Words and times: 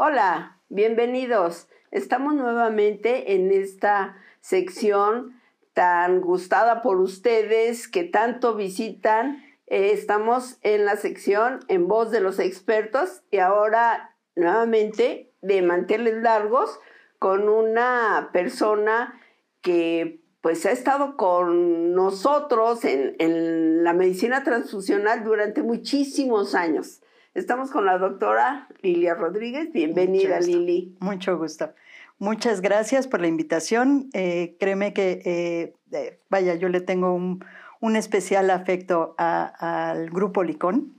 Hola, 0.00 0.60
bienvenidos. 0.68 1.66
Estamos 1.90 2.32
nuevamente 2.36 3.34
en 3.34 3.50
esta 3.50 4.16
sección 4.40 5.40
tan 5.72 6.20
gustada 6.20 6.82
por 6.82 7.00
ustedes 7.00 7.88
que 7.88 8.04
tanto 8.04 8.54
visitan. 8.54 9.42
Eh, 9.66 9.90
estamos 9.92 10.58
en 10.62 10.84
la 10.84 10.94
sección 10.94 11.64
en 11.66 11.88
voz 11.88 12.12
de 12.12 12.20
los 12.20 12.38
expertos 12.38 13.22
y 13.32 13.38
ahora 13.38 14.14
nuevamente 14.36 15.32
de 15.42 15.62
manteles 15.62 16.22
largos 16.22 16.78
con 17.18 17.48
una 17.48 18.30
persona 18.32 19.20
que 19.62 20.20
pues 20.42 20.64
ha 20.64 20.70
estado 20.70 21.16
con 21.16 21.92
nosotros 21.92 22.84
en, 22.84 23.16
en 23.18 23.82
la 23.82 23.94
medicina 23.94 24.44
transfusional 24.44 25.24
durante 25.24 25.64
muchísimos 25.64 26.54
años. 26.54 27.00
Estamos 27.34 27.70
con 27.70 27.84
la 27.84 27.98
doctora 27.98 28.68
Lilia 28.82 29.14
Rodríguez. 29.14 29.72
Bienvenida, 29.72 30.40
Lili. 30.40 30.96
Mucho 31.00 31.36
gusto. 31.38 31.72
Muchas 32.18 32.60
gracias 32.60 33.06
por 33.06 33.20
la 33.20 33.28
invitación. 33.28 34.08
Eh, 34.12 34.56
créeme 34.58 34.92
que, 34.92 35.22
eh, 35.24 35.74
eh, 35.92 36.20
vaya, 36.30 36.54
yo 36.54 36.68
le 36.68 36.80
tengo 36.80 37.14
un, 37.14 37.44
un 37.80 37.96
especial 37.96 38.50
afecto 38.50 39.14
al 39.18 40.10
grupo 40.10 40.42
Licón. 40.42 40.94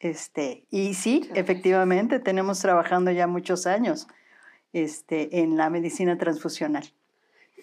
Este, 0.00 0.66
y 0.70 0.94
sí, 0.94 1.28
efectivamente, 1.34 2.18
tenemos 2.20 2.60
trabajando 2.60 3.10
ya 3.10 3.26
muchos 3.26 3.66
años 3.66 4.08
este, 4.72 5.40
en 5.40 5.56
la 5.56 5.68
medicina 5.68 6.16
transfusional. 6.16 6.84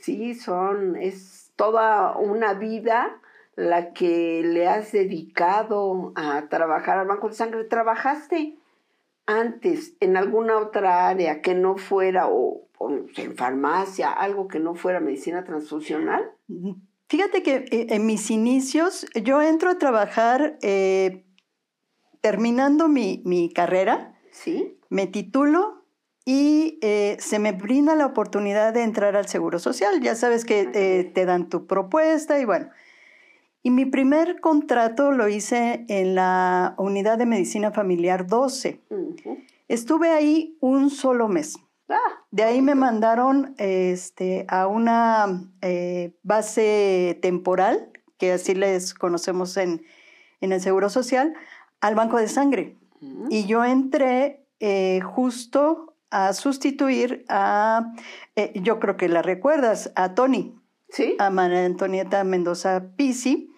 Sí, 0.02 0.36
son, 0.36 0.96
es 0.96 1.52
toda 1.56 2.16
una 2.18 2.54
vida 2.54 3.20
la 3.60 3.92
que 3.92 4.42
le 4.42 4.70
has 4.70 4.94
dedicado 4.94 6.14
a 6.16 6.48
trabajar 6.48 6.98
al 6.98 7.08
Banco 7.08 7.28
de 7.28 7.34
Sangre. 7.34 7.66
¿Trabajaste 7.66 8.58
antes 9.26 9.98
en 10.00 10.16
alguna 10.16 10.58
otra 10.60 11.10
área 11.10 11.42
que 11.42 11.56
no 11.56 11.76
fuera, 11.76 12.30
o, 12.30 12.70
en 12.80 13.36
farmacia, 13.36 14.12
algo 14.14 14.48
que 14.48 14.60
no 14.60 14.76
fuera 14.76 15.02
medicina 15.02 15.44
transfusional? 15.44 16.32
Fíjate 17.10 17.44
que 17.44 17.66
eh, 17.70 17.88
en 17.90 18.06
mis 18.06 18.32
inicios 18.32 19.06
yo 19.14 19.42
entro 19.42 19.72
a 19.72 19.78
trabajar 19.78 20.58
eh, 20.62 21.26
terminando 22.22 22.88
mi, 22.88 23.22
mi, 23.26 23.52
carrera. 23.52 24.16
Sí. 24.32 24.78
Me 24.88 25.06
titulo 25.06 25.84
y 26.24 26.80
eh, 26.82 27.18
se 27.20 27.40
me 27.40 27.52
brinda 27.52 27.98
la 27.98 28.06
oportunidad 28.06 28.74
de 28.74 28.84
entrar 28.84 29.18
al 29.18 29.28
Seguro 29.28 29.60
Social. 29.60 30.00
Ya 30.00 30.16
sabes 30.16 30.46
que 30.46 31.12
te 31.14 31.26
dan 31.26 31.50
tu 31.50 31.68
propuesta 31.68 32.40
y 32.40 32.46
bueno. 32.46 32.70
Y 33.62 33.72
mi 33.72 33.86
primer 33.86 34.40
contrato 34.40 35.12
lo 35.12 35.28
hice 35.28 35.86
en 35.90 36.16
la 36.16 36.76
unidad 36.78 37.18
de 37.18 37.26
medicina 37.26 37.72
familiar 37.72 38.26
12. 38.28 38.82
Estuve 39.68 40.12
ahí 40.12 40.58
un 40.62 40.90
solo 40.90 41.28
mes. 41.28 41.58
Ah, 41.90 42.24
de 42.32 42.44
ahí 42.44 42.62
me 42.62 42.76
mandaron 42.76 43.56
este, 43.58 44.46
a 44.48 44.68
una 44.68 45.50
eh, 45.62 46.14
base 46.24 47.18
temporal, 47.22 47.90
que 48.18 48.34
así 48.34 48.54
les 48.54 48.94
conocemos 48.94 49.58
en, 49.58 49.84
el 50.42 50.62
Seguro 50.62 50.90
Social, 50.90 51.34
al 51.82 51.96
Banco 51.96 52.18
de 52.18 52.28
Sangre. 52.28 52.78
Y 53.30 53.46
yo 53.46 53.64
entré 53.66 54.46
eh, 54.60 55.00
justo 55.02 55.96
a 56.12 56.34
sustituir 56.34 57.26
a, 57.30 57.94
eh, 58.36 58.52
yo 58.62 58.80
creo 58.80 58.98
que 58.98 59.10
la 59.10 59.22
recuerdas, 59.22 59.92
a 59.96 60.16
Tony, 60.16 60.59
a 61.20 61.30
María 61.30 61.66
Antonieta 61.66 62.24
Mendoza 62.24 62.92
Pisi, 62.96 63.54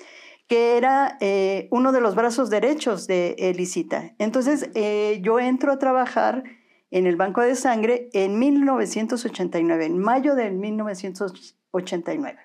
que 0.48 0.78
era 0.78 1.18
eh, 1.22 1.68
uno 1.72 1.92
de 1.92 2.02
los 2.02 2.16
brazos 2.16 2.50
derechos 2.50 3.08
de 3.08 3.36
Elisita. 3.38 4.14
Entonces, 4.18 4.70
eh, 4.76 5.20
yo 5.22 5.40
entro 5.40 5.72
a 5.72 5.80
trabajar 5.80 6.44
en 6.90 7.08
el 7.08 7.16
Banco 7.16 7.42
de 7.42 7.56
Sangre 7.56 8.10
en 8.12 8.38
1989, 8.38 9.86
en 9.86 9.98
mayo 9.98 10.36
de 10.36 10.52
1989, 10.52 12.40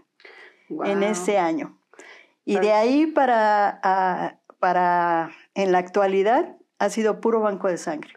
en 0.84 1.02
ese 1.02 1.38
año. 1.38 1.80
Y 2.44 2.60
de 2.60 2.72
ahí 2.72 3.06
para, 3.06 4.40
para, 4.60 5.32
en 5.54 5.72
la 5.72 5.78
actualidad, 5.78 6.56
ha 6.78 6.90
sido 6.90 7.20
puro 7.20 7.40
Banco 7.40 7.66
de 7.66 7.76
Sangre. 7.76 8.12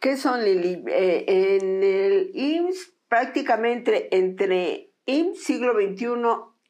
¿Qué 0.00 0.18
son, 0.18 0.44
Lili? 0.44 0.84
Eh, 0.86 1.24
en 1.60 1.82
el 1.82 2.30
IMSS, 2.34 2.92
prácticamente 3.08 4.14
entre 4.16 4.89
IMSS 5.10 5.44
siglo 5.44 5.74
XXI 5.74 6.06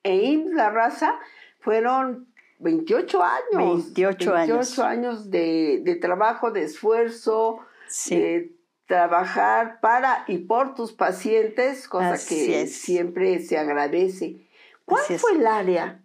e 0.03 0.17
IMSS 0.17 0.55
La 0.55 0.71
Raza 0.71 1.19
fueron 1.61 2.31
28 2.61 3.23
años. 3.23 3.95
28, 3.95 4.33
28 4.33 4.85
años. 4.85 5.31
de, 5.31 5.99
trabajo, 6.01 6.51
de 6.51 6.65
esfuerzo, 6.65 7.61
de 8.09 8.53
trabajar 8.87 9.81
para 9.81 10.25
y 10.27 10.39
por 10.39 10.75
tus 10.75 10.93
pacientes, 10.93 11.89
cosa 11.89 12.15
que 12.29 12.67
siempre 12.67 13.41
se 13.41 13.59
agradece. 13.59 14.47
¿Cuál 14.85 15.05
fue 15.05 15.33
el 15.33 15.47
área 15.47 16.03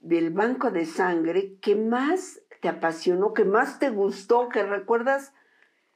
del 0.00 0.30
banco 0.30 0.70
de 0.70 0.86
sangre 0.86 1.56
que 1.60 1.74
más 1.74 2.40
te 2.60 2.68
apasionó, 2.68 3.32
que 3.32 3.44
más 3.44 3.78
te 3.78 3.90
gustó, 3.90 4.48
que 4.48 4.62
recuerdas 4.62 5.32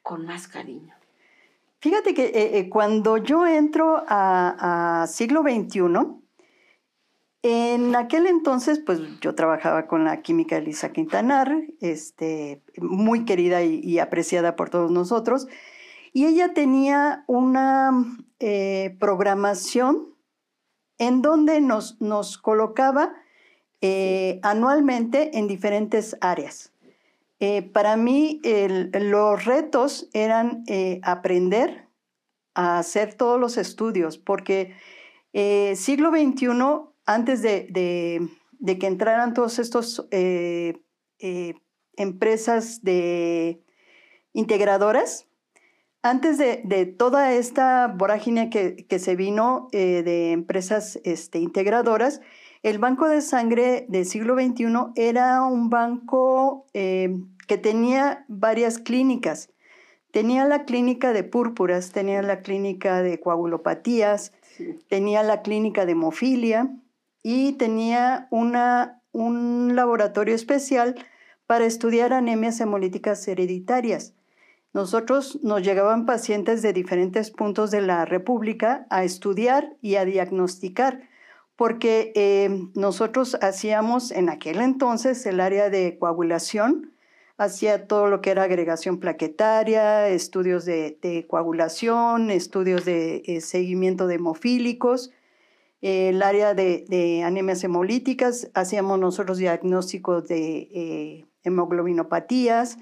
con 0.03 0.27
más 0.27 0.49
cariño? 0.49 0.95
Fíjate 1.83 2.15
que 2.15 2.27
eh, 2.27 2.59
eh, 2.59 2.69
cuando 2.69 3.17
yo 3.17 3.45
entro 3.45 4.05
a, 4.07 5.05
siglo 5.09 5.43
XXI, 5.43 5.83
en 7.43 7.97
aquel 7.97 8.29
entonces, 8.29 8.79
pues 8.79 9.01
yo 9.21 9.35
trabajaba 9.35 9.89
con 9.89 10.05
la 10.05 10.23
química 10.23 10.59
Elisa 10.59 10.93
Quintanar, 10.93 11.53
este, 11.81 12.63
muy 12.77 13.25
querida 13.25 13.65
y, 13.65 13.99
apreciada 13.99 14.55
por 14.55 14.71
todos 14.71 14.93
nosotros, 14.93 15.49
y 16.13 16.27
ella 16.27 16.55
tenía 16.55 17.25
una 17.27 17.91
eh, 18.39 18.97
programación 19.01 20.15
en 20.99 21.21
donde 21.21 21.61
nos, 21.61 22.01
nos 22.01 22.39
colocaba 22.39 23.13
anualmente 24.43 25.37
en 25.37 25.49
diferentes 25.49 26.17
áreas. 26.21 26.72
Eh, 27.45 27.63
para 27.63 27.97
mí 27.97 28.41
los 28.45 29.45
retos 29.45 30.09
eran 30.13 30.63
eh, 30.69 31.01
aprender 31.03 31.89
a 32.55 32.79
hacer 32.79 33.15
todos 33.15 33.41
los 33.41 33.57
estudios, 33.57 34.17
porque 34.17 34.77
eh, 35.33 35.75
siglo 35.75 36.13
XXI, 36.13 36.47
antes 37.05 37.43
de, 37.43 38.29
que 38.79 38.87
entraran 38.87 39.35
todos 39.35 39.59
estos 39.59 40.07
empresas 41.97 42.85
de 42.85 43.65
integradoras, 44.35 45.27
antes 46.01 46.39
de, 46.39 46.95
toda 46.97 47.33
esta 47.35 47.89
vorágine 47.89 48.51
que, 48.51 48.99
se 49.01 49.17
vino 49.17 49.67
de 49.73 50.31
empresas 50.31 51.01
este, 51.03 51.41
integradoras, 51.41 52.21
el 52.63 52.79
Banco 52.79 53.09
de 53.09 53.21
Sangre 53.21 53.87
del 53.89 54.07
siglo 54.07 54.35
XXI 54.35 54.93
era 54.95 55.43
un 55.43 55.69
banco 55.69 56.67
que 56.73 57.59
tenía 57.61 58.25
varias 58.29 58.79
clínicas. 58.79 59.51
Tenía 60.13 60.45
la 60.45 60.65
clínica 60.65 61.13
de 61.13 61.25
púrpuras, 61.25 61.91
tenía 61.93 62.23
la 62.23 62.41
clínica 62.41 63.03
de 63.03 63.19
coagulopatías, 63.19 64.33
tenía 64.89 65.23
la 65.23 65.43
clínica 65.43 65.87
de 65.87 65.93
hemofilia 65.93 66.71
y 67.23 67.53
tenía 67.53 68.29
una, 68.31 69.01
un 69.13 69.75
laboratorio 69.75 70.35
especial 70.35 70.95
para 71.47 71.65
estudiar 71.65 72.13
anemias 72.13 72.61
hemolíticas 72.61 73.27
hereditarias. 73.27 74.15
Nosotros 74.75 75.39
nos 75.43 75.63
llegaban 75.63 76.07
pacientes 76.07 76.63
de 76.63 76.73
diferentes 76.73 77.31
puntos 77.31 77.71
de 77.71 77.83
la 77.83 78.05
República 78.05 78.87
a 78.89 79.05
estudiar 79.05 79.77
y 79.83 79.97
a 79.97 80.05
diagnosticar, 80.05 81.03
porque 81.63 82.11
eh, 82.17 82.67
nosotros 82.75 83.39
hacíamos 83.41 84.11
en 84.11 84.29
aquel 84.31 84.61
entonces 84.61 85.25
el 85.27 85.39
área 85.39 85.71
de 85.71 85.97
coagulación, 85.97 86.93
hacía 87.37 87.87
todo 87.87 88.09
lo 88.09 88.21
que 88.21 88.31
era 88.31 88.43
agregación 88.43 88.99
plaquetaria, 88.99 90.09
estudios 90.09 90.65
de, 90.65 91.25
coagulación, 91.29 92.33
estudios 92.33 92.85
de 92.85 93.23
eh, 93.27 93.41
seguimiento 93.41 94.09
de 94.09 94.17
hemofílicos, 94.17 95.13
el 95.83 96.25
área 96.25 96.53
de, 96.55 97.23
anemias 97.25 97.63
hemolíticas, 97.63 98.51
hacíamos 98.55 98.99
nosotros 98.99 99.39
diagnósticos 99.39 100.27
de 100.27 100.69
eh, 100.75 101.27
hemoglobinopatías, 101.45 102.77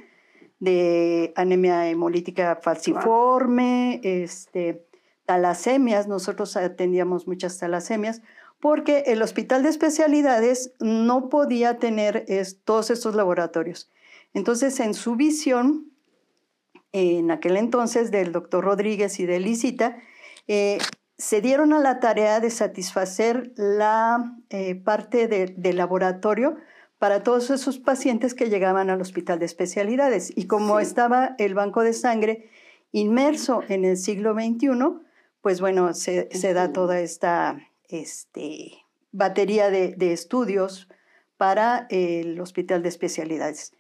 de 0.59 1.35
anemia 1.37 1.87
hemolítica 1.91 2.59
falciforme, 2.63 4.01
este, 4.03 4.87
talasemias, 5.27 6.09
nosotros 6.09 6.57
atendíamos 6.57 7.27
muchas 7.27 7.59
talasemias, 7.59 8.23
porque 8.61 9.05
el 9.07 9.23
hospital 9.23 9.63
de 9.63 9.71
especialidades 9.71 10.73
no 10.81 11.29
podía 11.29 11.79
tener 11.79 12.27
todos 12.65 12.91
estos 12.91 13.15
laboratorios. 13.15 13.91
Entonces, 14.35 14.79
en 14.81 14.95
su 14.95 15.17
visión, 15.17 15.91
en 16.93 17.31
aquel 17.31 17.57
entonces 17.57 18.11
del 18.11 18.33
doctor 18.33 18.65
Rodríguez 18.65 19.19
y 19.19 19.27
de 19.27 19.41
Licita, 19.41 19.97
eh, 20.47 20.79
se 21.17 21.41
dieron 21.41 21.73
a 21.73 21.81
la 21.81 22.01
tarea 22.01 22.41
de 22.41 22.51
satisfacer 22.51 23.53
la 23.57 24.37
eh, 24.49 24.75
parte 24.75 25.27
del 25.29 25.77
laboratorio 25.77 26.57
para 26.99 27.23
todos 27.23 27.51
esos 27.51 27.79
pacientes 27.79 28.35
que 28.35 28.51
llegaban 28.51 28.91
al 28.91 29.01
hospital 29.01 29.39
de 29.39 29.47
especialidades. 29.47 30.33
Y 30.37 30.47
como 30.47 30.81
estaba 30.81 31.35
el 31.39 31.55
banco 31.55 31.83
de 31.83 31.95
sangre 31.95 32.51
inmerso 32.93 33.63
en 33.69 33.85
el 33.85 33.97
siglo 33.97 34.35
XXI, 34.35 34.69
pues 35.41 35.61
bueno, 35.61 35.95
se, 35.95 36.29
da 36.55 36.73
toda 36.73 37.01
esta 37.01 37.59
este, 37.91 38.85
batería 39.13 39.71
de, 39.71 40.13
estudios 40.13 40.89
para 41.37 41.87
el 41.91 42.41
Hospital 42.41 42.83
de 42.83 42.89
Especialidades. 42.89 43.73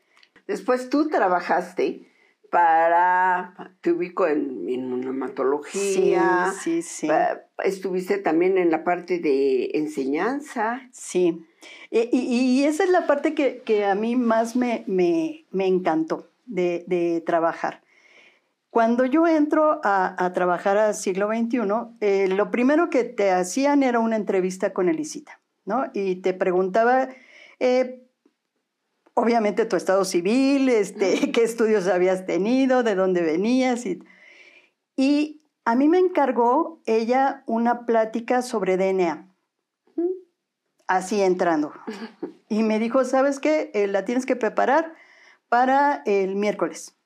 Después 0.46 0.90
tú 0.90 1.08
trabajaste 1.08 2.08
para, 2.50 3.76
te 3.80 3.92
ubico 3.92 4.26
en 4.26 4.68
inmunomatología. 4.68 6.52
Sí, 6.52 6.82
sí, 6.82 7.06
sí. 7.06 7.08
estuviste 7.62 8.18
también 8.18 8.58
en 8.58 8.70
la 8.70 8.82
parte 8.82 9.18
de 9.18 9.70
enseñanza. 9.74 10.88
Sí, 10.92 11.46
e, 11.90 12.08
y, 12.12 12.64
esa 12.64 12.84
es 12.84 12.90
la 12.90 13.06
parte 13.06 13.34
que, 13.34 13.84
a 13.84 13.94
mí 13.94 14.16
más 14.16 14.56
me, 14.56 14.84
me, 14.86 15.66
encantó 15.66 16.28
de, 16.46 17.22
trabajar. 17.26 17.82
Cuando 18.70 19.05
yo 19.05 19.26
entro 19.26 19.81
a, 19.82 20.31
trabajar 20.32 20.78
al 20.78 20.94
siglo 20.94 21.28
XXI, 21.28 21.61
eh, 22.00 22.28
lo 22.28 22.50
primero 22.50 22.88
que 22.88 23.05
te 23.05 23.32
hacían 23.32 23.82
era 23.82 23.99
una 23.99 24.17
entrevista 24.17 24.72
con 24.72 24.88
Elisita, 24.88 25.40
¿no? 25.64 25.90
Y 25.93 26.17
te 26.17 26.34
preguntaba, 26.34 27.08
eh, 27.58 28.06
obviamente, 29.14 29.67
tu 29.67 29.76
estado 29.76 30.05
civil, 30.05 30.69
este, 30.69 31.32
qué 31.32 31.43
estudios 31.43 31.88
habías 31.88 32.26
tenido, 32.26 32.84
de 32.84 32.94
dónde 32.94 33.22
venías. 33.22 33.84
Y, 33.87 34.05
y 34.96 35.43
a 35.64 35.75
mí 35.75 35.88
me 35.88 35.99
encargó 35.99 36.81
ella 36.87 37.43
una 37.46 37.87
plática 37.87 38.40
sobre 38.40 38.76
DNA 38.76 39.31
así 40.90 41.23
entrando. 41.23 41.73
Y 42.52 42.64
me 42.64 42.81
dijo, 42.81 43.05
¿sabes 43.05 43.38
qué? 43.38 43.70
Eh, 43.75 43.87
la 43.87 44.05
tienes 44.05 44.26
que 44.26 44.34
preparar 44.34 44.93
para 45.49 46.02
el 46.05 46.34
miércoles, 46.34 46.96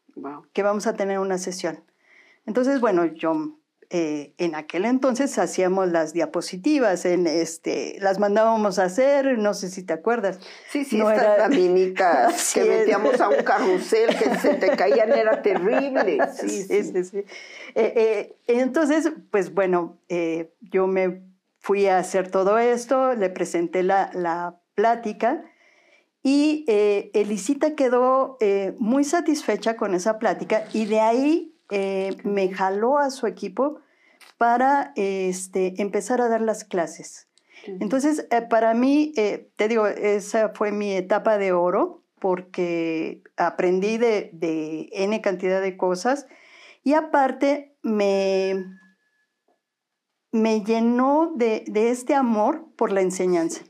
que 0.52 0.62
vamos 0.62 0.87
a 0.87 0.94
tener 0.94 1.19
una 1.19 1.38
sesión. 1.38 1.84
Entonces, 2.46 2.81
bueno, 2.81 3.05
yo 3.06 3.58
eh, 3.90 4.34
en 4.38 4.55
aquel 4.55 4.84
entonces 4.84 5.38
hacíamos 5.38 5.90
las 5.93 6.12
diapositivas, 6.12 7.05
en 7.05 7.26
este, 7.26 7.96
las 8.00 8.19
mandábamos 8.19 8.78
a 8.78 8.84
hacer, 8.84 9.38
no 9.38 9.55
sé 9.55 9.70
si 9.70 9.82
te 9.82 9.93
acuerdas. 9.93 10.40
Sí, 10.70 10.84
sí, 10.84 11.00
estas 11.00 11.38
laminitas 11.38 12.52
que 12.55 12.64
metíamos 12.64 13.20
a 13.20 13.28
un 13.28 13.43
carrusel 13.43 14.16
que 14.16 14.37
se 14.37 14.55
te 14.55 14.70
caían, 14.76 15.12
era 15.12 15.43
terrible. 15.43 16.19
Sí, 16.34 16.62
sí, 16.62 17.05
sí. 17.05 17.25
Eh, 17.75 18.37
entonces, 18.46 19.12
pues 19.31 19.52
bueno, 19.55 19.99
yo 20.60 20.87
me 20.87 21.22
fui 21.64 21.87
a 21.87 21.99
hacer 21.99 22.31
todo 22.31 22.58
esto, 22.58 23.14
le 23.14 23.31
presenté 23.31 23.82
la, 23.82 24.60
plática 24.75 25.44
y 26.24 26.64
eh, 26.66 27.10
Elisita 27.14 27.76
quedó 27.76 28.38
eh, 28.40 28.74
muy 28.78 29.04
satisfecha 29.04 29.76
con 29.76 29.94
esa 29.94 30.18
plática 30.18 30.64
y 30.72 30.86
de 30.86 31.00
ahí 31.00 31.54
eh, 31.70 32.16
me 32.24 32.50
jaló 32.50 32.98
a 32.98 33.10
su 33.10 33.26
equipo 33.26 33.78
para 34.38 34.92
este, 34.96 35.80
empezar 35.80 36.20
a 36.20 36.28
dar 36.28 36.40
las 36.40 36.64
clases. 36.64 37.28
Entonces, 37.66 38.26
para 38.50 38.74
mí, 38.74 39.14
te 39.14 39.68
digo, 39.68 39.86
esa 39.86 40.50
fue 40.50 40.70
mi 40.70 40.92
etapa 40.92 41.38
de 41.38 41.52
oro 41.52 42.02
porque 42.18 43.22
aprendí 43.36 43.96
de, 43.96 44.30
de 44.34 44.90
N 44.92 45.18
cantidad 45.22 45.62
de 45.62 45.76
cosas 45.78 46.26
y 46.82 46.92
aparte 46.92 47.74
me, 47.82 48.66
me 50.34 50.64
llenó 50.64 51.32
de, 51.36 51.64
este 51.74 52.14
amor 52.14 52.66
por 52.76 52.90
la 52.90 53.00
enseñanza. 53.00 53.62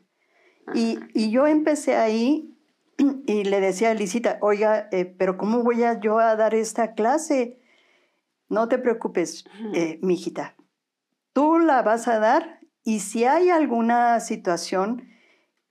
Y, 0.73 1.31
yo 1.31 1.47
empecé 1.47 1.97
ahí 1.97 2.57
y 3.27 3.45
le 3.45 3.61
decía 3.61 3.91
a 3.91 3.95
Licita, 3.95 4.39
oiga, 4.41 4.89
eh, 4.93 5.05
pero 5.05 5.37
¿cómo 5.37 5.63
voy 5.63 5.83
a 5.83 6.01
yo 6.01 6.19
a 6.19 6.37
dar 6.37 6.55
esta 6.55 6.95
clase? 6.95 7.61
No 8.49 8.69
te 8.69 8.79
preocupes, 8.79 9.45
eh, 9.75 9.99
mijita. 10.03 10.55
Tú 11.33 11.59
la 11.59 11.83
vas 11.83 12.09
a 12.09 12.19
dar 12.19 12.61
y 12.85 13.01
si 13.01 13.25
hay 13.25 13.51
alguna 13.51 14.21
situación 14.21 15.09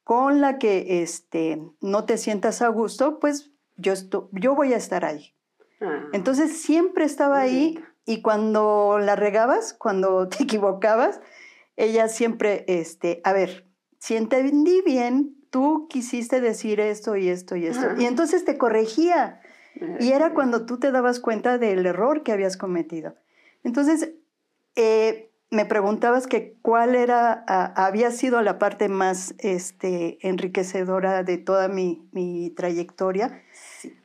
con 0.04 0.42
la 0.42 0.58
que 0.58 1.02
este, 1.02 1.62
no 1.80 2.06
te 2.06 2.18
sientas 2.18 2.62
a 2.62 2.68
gusto, 2.68 3.20
pues 3.20 3.52
yo, 3.78 3.94
yo 4.32 4.56
voy 4.56 4.74
a 4.74 4.78
estar 4.78 5.06
ahí. 5.06 5.34
Ah. 5.80 6.08
Entonces 6.12 6.62
siempre 6.62 7.06
estaba 7.06 7.40
ahí 7.40 7.80
y 8.06 8.22
cuando 8.22 9.00
la 9.00 9.16
regabas, 9.16 9.74
cuando 9.74 10.28
te 10.30 10.44
equivocabas, 10.44 11.22
ella 11.76 12.08
siempre, 12.08 12.66
este, 12.68 13.22
a 13.24 13.34
ver, 13.34 13.68
si 14.04 14.18
entendí 14.18 14.82
bien, 14.82 15.34
tú 15.50 15.88
quisiste 15.90 16.42
decir 16.42 16.82
esto 16.82 17.16
y 17.16 17.30
esto 17.30 17.56
y 17.56 17.68
esto. 17.68 17.86
Y 17.98 18.04
entonces 18.04 18.44
te 18.44 18.58
corregía. 18.58 19.40
Y 19.98 20.12
era 20.12 20.34
cuando 20.34 20.66
tú 20.66 20.78
te 20.78 20.92
dabas 20.92 21.22
cuenta 21.22 21.58
del 21.58 21.86
error 21.86 22.22
que 22.22 22.34
habías 22.34 22.58
cometido. 22.58 23.16
Entonces, 23.64 24.12
eh, 24.76 25.32
me 25.52 25.66
preguntabas 25.66 26.28
que 26.28 26.58
cuál 26.62 26.96
era, 26.96 27.46
había 27.78 28.12
sido 28.12 28.42
la 28.42 28.60
parte 28.60 28.90
más 28.90 29.36
este, 29.38 30.18
enriquecedora 30.28 31.24
de 31.24 31.38
toda 31.38 31.70
mi, 31.70 32.06
mi 32.12 32.50
trayectoria. 32.50 33.42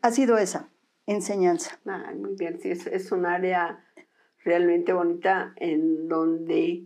Ha 0.00 0.12
sido 0.12 0.39
esa, 0.39 0.69
enseñanza. 1.06 1.77
muy 2.17 2.37
bien, 2.37 2.61
sí, 2.61 2.71
es, 2.71 2.87
es 2.87 3.11
un 3.11 3.27
área 3.27 3.85
realmente 4.45 4.93
bonita 4.93 5.55
en 5.56 6.06
donde 6.06 6.85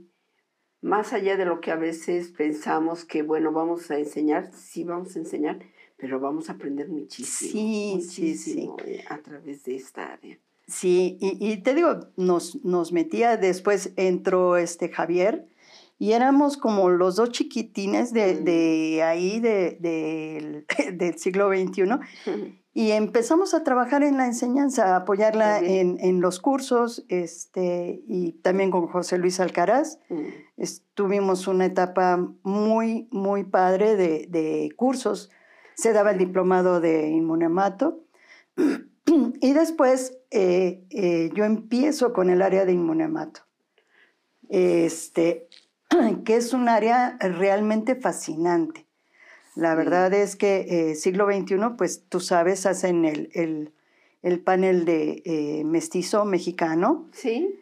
más 0.82 1.12
allá 1.12 1.37
de 1.37 1.44
lo 1.44 1.61
que 1.61 1.70
a 1.70 1.76
veces 1.76 2.29
pensamos 2.29 3.05
que, 3.05 3.23
bueno, 3.23 3.52
vamos 3.52 3.90
a 3.90 3.99
enseñar, 3.99 4.50
sí 4.52 4.84
vamos 4.84 5.14
a 5.17 5.20
enseñar, 5.20 5.61
pero 5.96 6.19
vamos 6.19 6.50
a 6.50 6.55
aprender 6.55 6.88
muchísimo. 6.88 7.52
Sí, 7.52 7.93
muchísimo 7.94 8.76
sí, 8.84 8.99
a 9.08 9.19
través 9.19 9.64
de 9.64 9.76
esta 9.76 10.12
área. 10.12 10.38
Sí, 10.67 11.17
y, 11.20 11.56
te 11.58 11.75
digo, 11.75 12.08
nos, 12.17 12.64
nos 12.64 12.93
metía, 12.93 13.37
después 13.37 13.93
entró 13.96 14.56
este 14.56 14.88
Javier, 14.88 15.46
y 15.99 16.12
éramos 16.12 16.56
como 16.56 16.90
los 16.90 17.14
dos 17.14 17.31
chiquitines 17.31 18.12
de, 18.12 18.40
de 18.40 19.05
ahí, 19.05 19.38
de, 19.38 19.76
del 19.81 21.19
siglo 21.19 21.49
XXI. 21.49 21.85
Y 22.74 22.92
empezamos 22.92 23.52
a 23.52 23.64
trabajar 23.64 24.02
en 24.02 24.16
la 24.16 24.24
enseñanza, 24.24 24.94
a 24.94 24.96
apoyarla 24.96 25.58
en, 25.58 26.20
los 26.22 26.40
cursos, 26.40 27.04
este, 27.08 28.02
y 28.06 28.32
también 28.32 28.70
con 28.70 28.86
José 28.86 29.19
Luis 29.19 29.40
Alcaraz. 29.40 29.98
Mm. 30.08 30.64
Tuvimos 30.94 31.46
una 31.48 31.66
etapa 31.66 32.26
muy, 32.42 33.08
muy 33.10 33.44
padre 33.44 33.96
de, 33.96 34.70
cursos. 34.74 35.30
Se 35.74 35.92
daba 35.92 36.12
el 36.12 36.19
diplomado 36.19 36.80
de 36.80 37.08
inmunemato. 37.08 38.04
Y 39.42 39.52
después 39.52 40.16
eh, 40.30 40.87
eh, 40.90 41.30
yo 41.35 41.44
empiezo 41.44 42.12
con 42.12 42.30
el 42.30 42.40
área 42.40 42.64
de 42.64 42.73
inmunemato, 42.73 43.42
este, 44.49 45.49
que 46.25 46.37
es 46.37 46.54
un 46.54 46.68
área 46.68 47.18
realmente 47.20 47.97
fascinante. 47.97 48.87
La 49.54 49.75
verdad 49.75 50.12
es 50.14 50.37
que 50.37 50.90
eh, 50.90 50.94
siglo 50.94 51.26
XXI, 51.26 51.56
pues 51.76 52.04
tú 52.09 52.21
sabes, 52.21 52.64
hacen 52.64 53.04
el, 53.04 53.73
el, 54.23 54.40
panel 54.40 54.85
de 54.85 55.23
eh, 55.25 55.64
mestizo 55.64 56.25
mexicano. 56.25 57.09
Sí. 57.12 57.59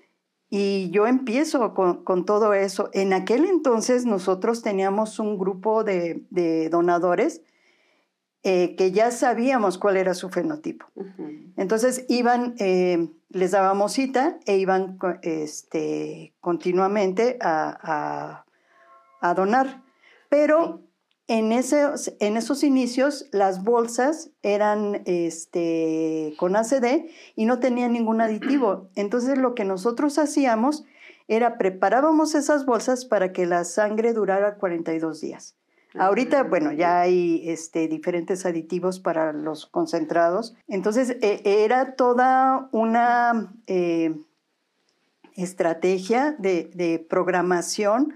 Y 0.48 0.90
yo 0.90 1.06
empiezo 1.06 1.74
con, 1.74 2.24
todo 2.24 2.54
eso. 2.54 2.90
En 2.92 3.12
aquel 3.12 3.44
entonces 3.44 4.04
nosotros 4.04 4.62
teníamos 4.62 5.18
un 5.18 5.38
grupo 5.38 5.84
de, 5.84 6.68
donadores 6.70 7.42
eh, 8.42 8.74
que 8.76 8.90
ya 8.92 9.10
sabíamos 9.10 9.78
cuál 9.78 9.96
era 9.96 10.14
su 10.14 10.28
fenotipo. 10.28 10.86
Entonces 11.56 12.04
iban, 12.08 12.54
les 13.28 13.50
dábamos 13.52 13.92
cita 13.92 14.38
e 14.44 14.56
iban 14.56 14.98
este, 15.22 16.34
continuamente 16.40 17.38
a, 17.40 18.44
donar. 19.36 19.82
Pero 20.28 20.82
en 21.30 21.52
esos, 21.52 22.12
en 22.18 22.36
esos 22.36 22.64
inicios 22.64 23.28
las 23.30 23.62
bolsas 23.62 24.30
eran 24.42 25.02
este, 25.04 26.34
con 26.36 26.56
ACD 26.56 27.08
y 27.36 27.46
no 27.46 27.60
tenían 27.60 27.92
ningún 27.92 28.20
aditivo. 28.20 28.90
Entonces 28.96 29.38
lo 29.38 29.54
que 29.54 29.64
nosotros 29.64 30.18
hacíamos 30.18 30.84
era 31.28 31.56
preparábamos 31.56 32.34
esas 32.34 32.66
bolsas 32.66 33.04
para 33.04 33.32
que 33.32 33.46
la 33.46 33.62
sangre 33.62 34.12
durara 34.12 34.56
42 34.56 35.20
días. 35.20 35.54
Ah, 35.94 36.06
Ahorita, 36.06 36.42
bueno, 36.42 36.72
ya 36.72 37.00
hay 37.00 37.48
este, 37.48 37.86
diferentes 37.86 38.44
aditivos 38.44 38.98
para 38.98 39.32
los 39.32 39.66
concentrados. 39.66 40.56
Entonces, 40.66 41.16
e, 41.20 41.42
era 41.44 41.94
toda 41.94 42.68
una 42.72 43.54
eh, 43.68 44.16
estrategia 45.36 46.32
de, 46.40 46.72
de 46.74 46.98
programación 46.98 48.14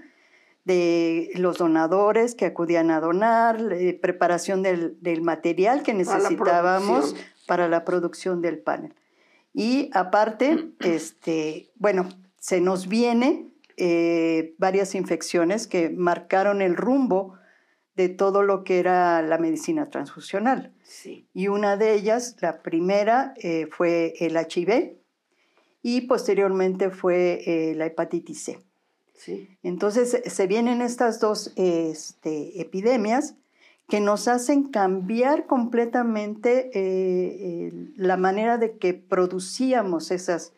de 0.65 1.31
los 1.35 1.59
donadores 1.59 2.35
que 2.35 2.45
acudían 2.45 2.91
a 2.91 2.99
donar, 2.99 3.59
preparación 4.01 4.63
del, 4.63 5.21
material 5.21 5.83
que 5.83 5.93
necesitábamos 5.93 7.15
para 7.47 7.69
la 7.69 7.85
producción 7.85 8.41
del 8.41 8.59
panel. 8.59 8.93
Y 9.53 9.89
aparte, 9.93 10.71
este, 10.79 11.69
bueno, 11.75 12.09
se 12.39 12.61
nos 12.61 12.87
viene 12.87 13.47
eh, 13.77 14.53
varias 14.57 14.95
infecciones 14.95 15.67
que 15.67 15.89
marcaron 15.89 16.61
el 16.61 16.75
rumbo 16.75 17.35
de 17.95 18.09
todo 18.09 18.43
lo 18.43 18.63
que 18.63 18.79
era 18.79 19.21
la 19.21 19.37
medicina 19.37 19.89
transfusional. 19.89 20.73
Sí. 20.83 21.27
Y 21.33 21.47
una 21.47 21.77
de 21.77 21.93
ellas, 21.93 22.35
la 22.41 22.61
primera, 22.61 23.33
eh, 23.37 23.67
fue 23.71 24.13
el 24.19 24.35
HIV. 24.35 24.97
y 25.81 26.01
posteriormente 26.01 26.89
fue 26.89 27.41
eh, 27.45 27.75
la 27.75 27.85
hepatitis 27.85 28.43
C. 28.43 28.59
Sí. 29.15 29.57
Entonces 29.63 30.21
se 30.25 30.47
vienen 30.47 30.81
estas 30.81 31.19
dos 31.19 31.53
este, 31.55 32.61
epidemias 32.61 33.35
que 33.87 33.99
nos 33.99 34.27
hacen 34.27 34.63
cambiar 34.63 35.45
completamente 35.45 36.71
eh, 36.73 37.71
la 37.95 38.17
manera 38.17 38.57
de 38.57 38.77
que 38.77 38.93
producíamos 38.93 40.11
esas, 40.11 40.53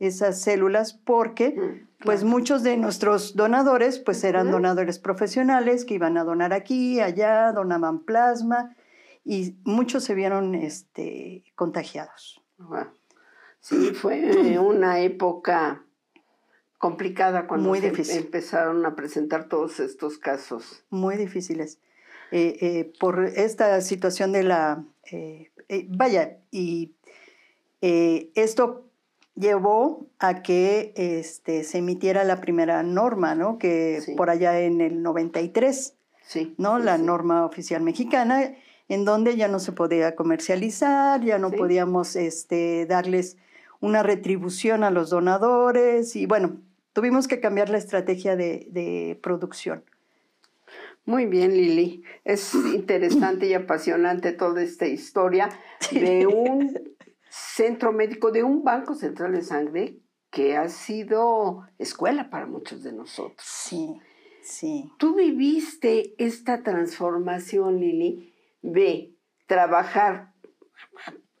esas 0.00 0.40
células 0.40 0.92
porque 0.92 1.50
Mm, 1.50 2.04
pues 2.04 2.22
muchos 2.22 2.62
de 2.62 2.76
nuestros 2.76 3.34
donadores 3.34 3.98
pues 3.98 4.22
eran 4.24 4.50
donadores 4.50 4.98
profesionales 4.98 5.84
que 5.84 5.94
iban 5.94 6.18
a 6.18 6.24
donar 6.24 6.52
aquí, 6.52 7.00
allá, 7.00 7.50
donaban 7.52 8.00
plasma 8.00 8.76
y 9.24 9.56
muchos 9.64 10.04
se 10.04 10.14
vieron 10.14 10.54
este, 10.54 11.44
contagiados. 11.54 12.42
Wow. 12.58 12.88
Sí, 13.60 13.92
fue 13.94 14.58
una 14.58 15.00
época 15.00 15.82
complicada 16.84 17.46
cuando 17.46 17.70
Muy 17.70 17.80
se 17.80 17.88
difícil. 17.88 18.18
empezaron 18.18 18.84
a 18.84 18.94
presentar 18.94 19.48
todos 19.48 19.80
estos 19.80 20.18
casos. 20.18 20.84
muy 20.90 21.16
difíciles. 21.16 21.78
Eh, 22.30 22.58
eh, 22.60 22.92
por 23.00 23.24
esta 23.24 23.80
situación 23.80 24.32
de 24.32 24.42
la... 24.42 24.84
eh, 25.10 25.48
vaya, 25.88 26.36
y 26.50 26.92
esto 27.80 28.84
llevó 29.34 30.06
a 30.18 30.42
que 30.42 30.92
este, 30.96 31.64
se 31.64 31.78
emitiera 31.78 32.22
la 32.24 32.42
primera 32.42 32.82
norma, 32.82 33.34
¿no? 33.34 33.56
Que 33.58 34.02
Sí. 34.02 34.14
por 34.14 34.28
allá 34.28 34.60
en 34.60 34.82
el 34.82 35.02
93, 35.02 35.94
Sí. 36.26 36.54
¿no? 36.58 36.78
sí, 36.78 36.84
la 36.84 36.98
norma 36.98 37.46
oficial 37.46 37.80
mexicana, 37.82 38.54
en 38.90 39.06
donde 39.06 39.36
ya 39.36 39.48
no 39.48 39.58
se 39.58 39.72
podía 39.72 40.14
comercializar, 40.14 41.22
ya 41.24 41.38
no 41.38 41.50
podíamos 41.50 42.14
este, 42.14 42.84
darles 42.84 43.38
una 43.80 44.02
retribución 44.02 44.84
a 44.84 44.90
los 44.90 45.08
donadores 45.08 46.14
y 46.16 46.26
bueno, 46.26 46.58
tuvimos 46.94 47.28
que 47.28 47.40
cambiar 47.40 47.68
la 47.68 47.76
estrategia 47.76 48.36
de, 48.36 48.66
de 48.70 49.18
producción. 49.22 49.84
Muy 51.04 51.26
bien, 51.26 51.52
Lili. 51.52 52.02
Es 52.24 52.54
interesante 52.54 53.46
y 53.46 53.52
apasionante 53.52 54.32
toda 54.32 54.62
esta 54.62 54.86
historia 54.86 55.50
de 55.90 56.26
un 56.26 56.96
centro 57.28 57.92
médico, 57.92 58.30
de 58.30 58.42
un 58.42 58.64
banco 58.64 58.94
central 58.94 59.32
de 59.32 59.42
sangre 59.42 59.98
que 60.30 60.56
ha 60.56 60.68
sido 60.68 61.68
escuela 61.78 62.30
para 62.30 62.46
muchos 62.46 62.82
de 62.82 62.92
nosotros. 62.92 63.46
Sí, 63.46 64.00
sí. 64.42 64.90
Tú 64.98 65.14
viviste 65.14 66.14
esta 66.18 66.62
transformación, 66.62 67.78
Lili, 67.78 68.34
de 68.62 69.14
trabajar, 69.46 70.33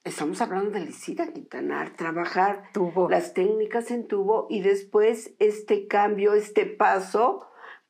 estamos 0.04 0.40
hablando 0.42 0.70
de 0.70 0.80
Licida 0.80 1.32
Quintanar, 1.32 1.96
trabajar 1.96 2.64
las 3.08 3.32
técnicas 3.32 3.90
en 3.90 4.06
tubo 4.06 4.46
y 4.50 4.60
después 4.60 5.34
este 5.38 5.86
cambio, 5.86 6.34
este 6.34 6.66
paso 6.66 7.48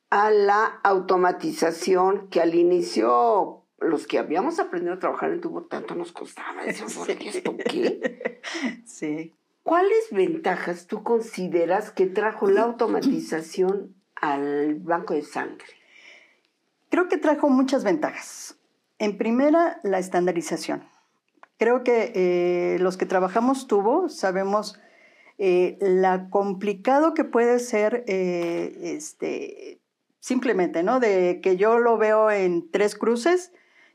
a 0.09 0.31
la 0.31 0.79
automatización 0.83 2.29
que 2.29 2.41
al 2.41 2.55
inicio 2.55 3.63
los 3.79 4.07
que 4.07 4.17
habíamos 4.17 4.59
aprendido 4.59 4.93
a 4.93 4.99
trabajar 4.99 5.31
en 5.31 5.41
tubo 5.41 5.63
tanto 5.63 5.93
nos 5.95 6.13
costaba. 6.13 6.63
Decíamos, 6.63 6.97
"Oye, 6.97 7.17
¿y 7.19 7.27
¿esto 7.27 7.55
qué? 7.57 8.41
Sí. 8.85 9.33
¿Cuáles 9.63 10.11
ventajas 10.11 10.87
tú 10.87 11.03
consideras 11.03 11.91
que 11.91 12.05
trajo 12.05 12.47
la 12.47 12.61
automatización 12.61 13.95
al 14.15 14.75
banco 14.75 15.15
de 15.15 15.23
sangre? 15.23 15.65
Creo 16.89 17.09
que 17.09 17.17
trajo 17.17 17.49
muchas 17.49 17.83
ventajas. 17.83 18.59
En 18.99 19.17
primera, 19.17 19.79
la 19.83 19.97
estandarización. 19.97 20.87
Creo 21.57 21.83
que 21.83 22.11
eh, 22.15 22.77
los 22.79 22.97
que 22.97 23.05
trabajamos 23.05 23.67
tubo 23.67 24.09
sabemos 24.09 24.79
eh, 25.37 25.77
la 25.79 26.29
complicado 26.29 27.13
que 27.13 27.23
puede 27.23 27.59
ser 27.59 28.03
eh, 28.07 28.77
este, 28.81 29.79
simplemente, 30.19 30.83
¿no? 30.83 30.99
De 30.99 31.39
que 31.41 31.55
yo 31.55 31.77
lo 31.79 31.97
veo 31.97 32.29
en 32.31 32.69
tres 32.71 32.95
cruces, 32.95 33.51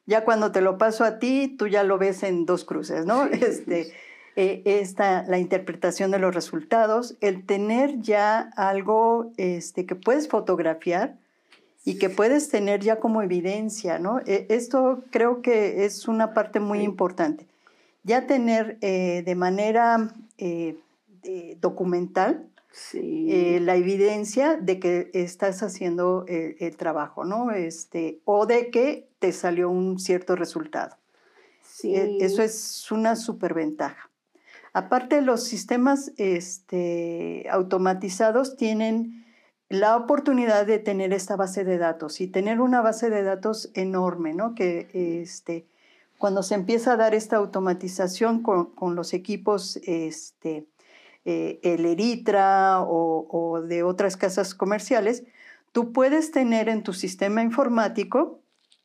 ya 0.07 0.25
cuando 0.25 0.52
te 0.52 0.61
lo 0.62 0.79
paso 0.79 1.05
a 1.05 1.19
ti, 1.19 1.55
tú 1.59 1.67
ya 1.67 1.83
lo 1.85 1.99
ves 1.99 2.23
en 2.23 2.47
dos 2.47 2.64
cruces, 2.64 3.05
¿no? 3.07 3.26
Sí, 3.29 3.40
este, 3.45 3.85
sí. 3.85 3.93
eh, 4.37 4.62
esta, 4.64 5.25
la 5.25 5.38
interpretación 5.38 6.11
de 6.11 6.19
los 6.19 6.35
resultados, 6.35 7.17
el 7.21 7.45
tener 7.45 8.00
ya 8.00 8.50
algo 8.57 9.33
este, 9.37 9.85
que 9.87 9.95
puedes 9.97 10.29
fotografiar 10.29 11.19
y 11.85 11.99
que 11.99 12.09
puedes 12.11 12.49
tener 12.49 12.81
ya 12.81 13.00
como 13.00 13.23
evidencia, 13.23 13.99
¿no? 13.99 14.21
E- 14.26 14.47
Esto 14.50 15.02
creo 15.11 15.43
que 15.43 15.85
es 15.85 16.09
una 16.09 16.33
parte 16.35 16.59
muy 16.61 16.79
Sí. 16.79 16.85
importante. 16.85 17.47
Ya 18.02 18.26
tener 18.26 18.78
eh, 18.80 19.23
de 19.25 19.35
manera 19.35 20.12
eh, 20.38 20.76
de- 21.23 21.57
documental 21.61 22.47
Sí. 22.73 23.26
eh, 23.28 23.59
la 23.61 23.75
evidencia 23.75 24.57
de 24.57 24.78
que 24.78 25.11
estás 25.12 25.62
haciendo 25.64 26.25
el, 26.28 26.57
el 26.61 26.76
trabajo, 26.76 27.25
¿no? 27.25 27.50
Este, 27.50 28.21
o 28.25 28.47
de 28.47 28.71
que 28.71 29.09
te 29.19 29.33
salió 29.33 29.69
un 29.71 29.99
cierto 29.99 30.37
resultado. 30.37 30.97
sí. 31.62 31.95
Eh, 31.97 32.19
Eso 32.21 32.42
es 32.42 32.90
una 32.92 33.16
superventaja. 33.16 34.09
Aparte, 34.73 35.21
los 35.21 35.42
sistemas 35.42 36.12
este, 36.16 37.47
automatizados 37.50 38.57
tienen 38.57 39.26
la 39.69 39.97
oportunidad 39.97 40.64
de 40.64 40.78
tener 40.78 41.12
esta 41.12 41.35
base 41.35 41.64
de 41.64 41.76
datos 41.76 42.21
y 42.21 42.28
tener 42.28 42.61
una 42.61 42.80
base 42.83 43.11
de 43.11 43.25
datos 43.25 43.71
enorme, 43.75 44.33
¿no? 44.33 44.54
Que 44.54 44.88
este, 45.23 45.66
cuando 46.20 46.42
se 46.42 46.54
empieza 46.54 46.92
a 46.92 46.96
dar 46.98 47.14
esta 47.14 47.36
automatización 47.36 48.42
con, 48.42 48.94
los 48.94 49.14
equipos, 49.14 49.80
este, 49.84 50.66
eh, 51.24 51.60
el 51.62 51.86
Eritra 51.86 52.82
o, 52.82 53.62
de 53.66 53.82
otras 53.82 54.18
casas 54.18 54.54
comerciales, 54.54 55.24
tú 55.72 55.94
puedes 55.94 56.30
tener 56.30 56.68
en 56.68 56.82
tu 56.82 56.92
sistema 56.92 57.42
informático 57.42 58.42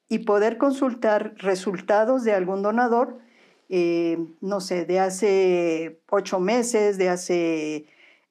y 0.07 0.19
poder 0.19 0.57
consultar 0.57 1.33
resultados 1.35 2.23
de 2.23 2.31
algún 2.31 2.61
donador, 2.61 3.19
eh, 3.67 4.17
no 4.39 4.61
sé, 4.61 4.85
de 4.85 5.01
hace 5.01 5.99
ocho 6.09 6.39
meses, 6.39 6.97
de 6.97 7.09
hace, 7.09 7.85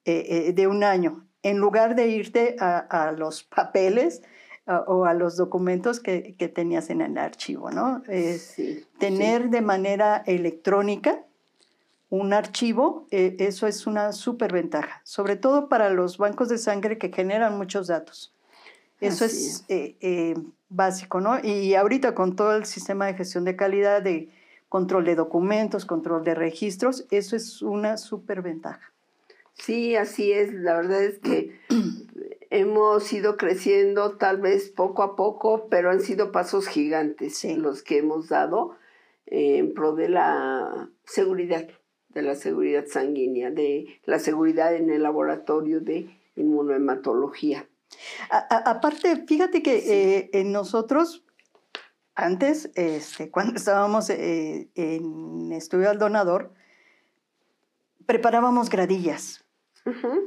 eh, 0.05 0.51
de 0.51 0.65
un 0.65 0.83
año, 0.83 1.27
en 1.43 1.59
lugar 1.59 1.93
de 1.93 2.07
irte 2.07 2.55
a 2.59 3.13
los 3.15 3.43
papeles 3.43 4.23
a- 4.65 4.79
o 4.81 5.05
a 5.05 5.13
los 5.13 5.37
documentos 5.37 5.99
que, 5.99 6.35
que 6.37 6.47
tenías 6.47 6.89
en 6.89 7.01
el 7.01 7.17
archivo, 7.17 7.69
¿no? 7.71 8.01
Sí, 8.37 8.85
tener 8.99 9.49
de 9.49 9.61
manera 9.61 10.23
electrónica 10.25 11.21
un 12.09 12.33
archivo, 12.33 13.07
eh, 13.11 13.35
eso 13.39 13.67
es 13.67 13.87
una 13.87 14.11
superventaja, 14.13 15.01
sobre 15.03 15.35
todo 15.35 15.67
para 15.69 15.89
los 15.89 16.17
bancos 16.17 16.49
de 16.49 16.57
sangre 16.57 16.97
que 16.97 17.11
generan 17.11 17.57
muchos 17.57 17.87
datos. 17.87 18.33
Eso 19.01 19.25
Así 19.25 19.47
es 19.47 19.65
eh, 19.67 19.97
eh, 19.99 20.35
básico, 20.69 21.19
¿no? 21.19 21.37
Y 21.43 21.75
ahorita 21.75 22.15
con 22.15 22.35
todo 22.35 22.55
el 22.55 22.65
sistema 22.65 23.07
de 23.07 23.15
gestión 23.15 23.43
de 23.43 23.55
calidad, 23.55 24.01
de 24.01 24.29
control 24.69 25.03
de 25.05 25.15
documentos, 25.15 25.85
control 25.85 26.23
de 26.23 26.35
registros, 26.35 27.05
eso 27.11 27.35
es 27.35 27.61
una 27.61 27.97
superventaja. 27.97 28.91
Sí, 29.53 29.95
así 29.95 30.31
es. 30.31 30.53
La 30.53 30.75
verdad 30.75 31.03
es 31.03 31.19
que 31.19 31.59
hemos 32.49 33.11
ido 33.13 33.37
creciendo 33.37 34.17
tal 34.17 34.37
vez 34.41 34.69
poco 34.69 35.03
a 35.03 35.15
poco, 35.15 35.67
pero 35.69 35.89
han 35.91 36.01
sido 36.01 36.31
pasos 36.31 36.67
gigantes 36.67 37.37
Sí. 37.37 37.55
los 37.55 37.83
que 37.83 37.97
hemos 37.99 38.29
dado 38.29 38.75
eh, 39.27 39.57
en 39.57 39.73
pro 39.73 39.95
de 39.95 40.07
la 40.09 40.89
seguridad, 41.05 41.67
de 42.09 42.21
la 42.21 42.35
seguridad 42.35 42.85
sanguínea, 42.85 43.49
de 43.51 43.99
la 44.05 44.19
seguridad 44.19 44.75
en 44.75 44.89
el 44.91 45.01
laboratorio 45.03 45.81
de 45.81 46.09
inmunohematología. 46.35 47.67
A- 48.29 48.37
a- 48.55 48.69
aparte, 48.71 49.25
fíjate 49.27 49.63
que 49.63 49.81
Sí. 49.81 49.91
eh, 49.91 50.29
en 50.33 50.51
nosotros, 50.51 51.23
antes, 52.13 52.69
este, 52.75 53.31
cuando 53.31 53.55
estábamos 53.55 54.09
eh, 54.09 54.69
en 54.75 55.51
estudio 55.51 55.89
al 55.89 55.97
donador, 55.99 56.51
preparábamos 58.05 58.69
gradillas. 58.69 59.43
Ujú. 59.85 60.24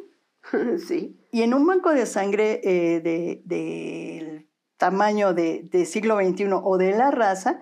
Sí, 0.86 1.16
Y 1.32 1.42
en 1.42 1.54
un 1.54 1.66
banco 1.66 1.92
de 1.92 2.06
sangre 2.06 2.60
eh, 2.64 3.00
de- 3.00 3.42
del 3.44 4.48
tamaño 4.76 5.34
de, 5.34 5.62
de 5.70 5.84
siglo 5.84 6.16
XXI 6.16 6.48
o 6.62 6.78
de 6.78 6.92
la 6.92 7.10
raza, 7.10 7.60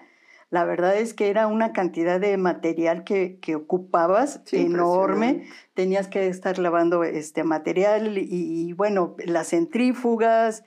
la 0.50 0.64
verdad 0.64 0.96
es 0.96 1.12
que 1.14 1.28
era 1.28 1.46
una 1.48 1.72
cantidad 1.72 2.20
de 2.20 2.36
material 2.36 3.02
que, 3.04 3.38
que 3.40 3.56
ocupabas 3.56 4.42
Sí, 4.44 4.58
enorme. 4.58 5.48
Tenías 5.74 6.08
que 6.08 6.28
estar 6.28 6.58
lavando 6.58 7.02
este 7.04 7.42
material 7.42 8.16
y, 8.18 8.26
y, 8.30 8.72
bueno, 8.72 9.16
las 9.24 9.48
centrífugas 9.48 10.62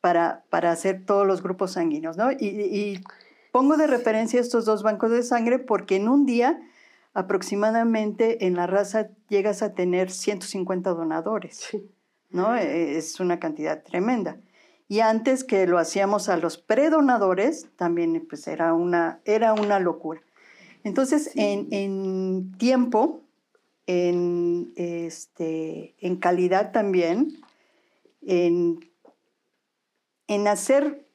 para, 0.00 0.44
para 0.50 0.70
hacer 0.70 1.04
todos 1.04 1.26
los 1.26 1.42
grupos 1.42 1.72
sanguíneos, 1.72 2.16
¿no? 2.16 2.30
Y, 2.32 2.36
y 2.40 3.00
pongo 3.52 3.76
de 3.76 3.86
referencia 3.86 4.40
estos 4.40 4.64
dos 4.64 4.82
bancos 4.82 5.10
de 5.10 5.22
sangre 5.22 5.58
porque 5.58 5.96
en 5.96 6.08
un 6.08 6.24
día 6.24 6.58
aproximadamente 7.18 8.46
en 8.46 8.54
la 8.54 8.66
raza 8.66 9.08
llegas 9.28 9.62
a 9.62 9.74
tener 9.74 10.10
150 10.10 10.90
donadores. 10.90 11.56
sí. 11.56 11.90
¿no? 12.30 12.54
Eh, 12.56 12.96
Es 12.98 13.20
una 13.20 13.38
cantidad 13.40 13.82
tremenda. 13.82 14.36
Y 14.86 15.00
antes 15.00 15.44
que 15.44 15.66
lo 15.66 15.78
hacíamos 15.78 16.28
a 16.28 16.36
los 16.36 16.56
predonadores, 16.58 17.66
también 17.76 18.26
pues 18.28 18.46
era 18.48 18.72
una, 18.74 19.20
era 19.24 19.52
una 19.54 19.78
locura. 19.80 20.20
Entonces, 20.84 21.30
Sí. 21.32 21.40
en, 21.40 21.68
en 21.72 22.52
tiempo, 22.58 23.22
en, 23.86 24.72
este, 24.76 25.94
en 25.98 26.16
calidad 26.16 26.72
también, 26.72 27.38
en, 28.22 28.78
en 30.26 30.46
hacer, 30.48 31.07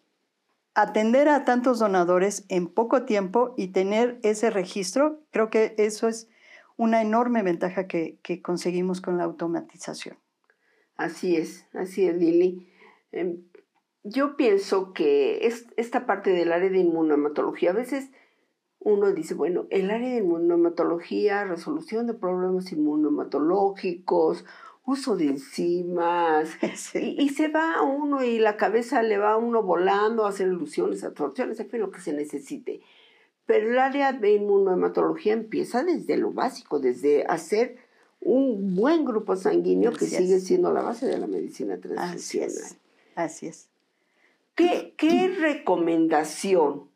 atender 0.75 1.30
a 1.30 1.46
tantos 1.46 1.80
donadores 1.80 2.46
en 2.50 2.68
poco 2.68 3.03
tiempo 3.03 3.53
y 3.58 3.70
tener 3.70 4.20
ese 4.24 4.50
registro, 4.50 5.22
creo 5.32 5.50
que 5.50 5.75
eso 5.77 6.08
es 6.08 6.30
una 6.77 7.01
enorme 7.01 7.44
ventaja 7.44 7.88
que, 7.88 8.20
conseguimos 8.42 9.01
con 9.01 9.18
la 9.18 9.24
automatización. 9.25 10.18
Así 10.96 11.36
es, 11.36 11.68
así 11.74 12.06
es, 12.06 12.15
Lili. 12.15 12.68
Em, 13.12 13.44
yo 14.03 14.36
pienso 14.36 14.94
que 14.94 15.46
es, 15.46 15.68
esta 15.77 16.06
parte 16.06 16.32
del 16.32 16.51
área 16.51 16.70
de 16.70 16.80
inmunohematología, 16.80 17.72
a 17.72 17.74
veces 17.74 18.10
uno 18.80 19.12
dice, 19.13 19.34
bueno, 19.34 19.65
el 19.70 19.92
área 19.92 20.10
de 20.10 20.18
inmunohematología, 20.18 21.46
resolución 21.46 22.06
de 22.08 22.13
problemas 22.13 22.72
inmunohematológicos, 22.72 24.46
uso 24.85 25.15
de 25.15 25.27
enzimas, 25.27 26.49
y, 26.93 27.29
se 27.29 27.47
va 27.47 27.81
uno 27.81 28.23
y 28.23 28.39
la 28.39 28.57
cabeza 28.57 29.01
le 29.01 29.17
va 29.17 29.33
a 29.33 29.37
uno 29.37 29.63
volando 29.63 30.25
a 30.25 30.29
hacer 30.29 30.47
ilusiones, 30.47 31.03
absorciones, 31.03 31.59
en 31.59 31.69
fin, 31.69 31.79
lo 31.79 31.91
que 31.91 32.01
se 32.01 32.13
necesite. 32.13 32.81
Pero 33.45 33.71
el 33.71 33.79
área 33.79 34.13
de 34.13 34.33
inmunohematología 34.33 35.33
empieza 35.33 35.83
desde 35.83 36.17
lo 36.17 36.31
básico, 36.31 36.79
desde 36.79 37.25
hacer 37.25 37.77
un 38.19 38.75
buen 38.75 39.03
grupo 39.03 39.35
sanguíneo 39.35 39.91
que 39.91 40.05
sigue 40.05 40.39
siendo 40.39 40.71
la 40.71 40.81
base 40.81 41.05
de 41.07 41.17
la 41.17 41.27
medicina 41.27 41.77
transfusional. 41.77 42.77
Así 43.15 43.47
es. 43.47 43.67
¿Qué, 44.55 44.93
¿Qué 44.97 45.27
recomendación 45.27 46.87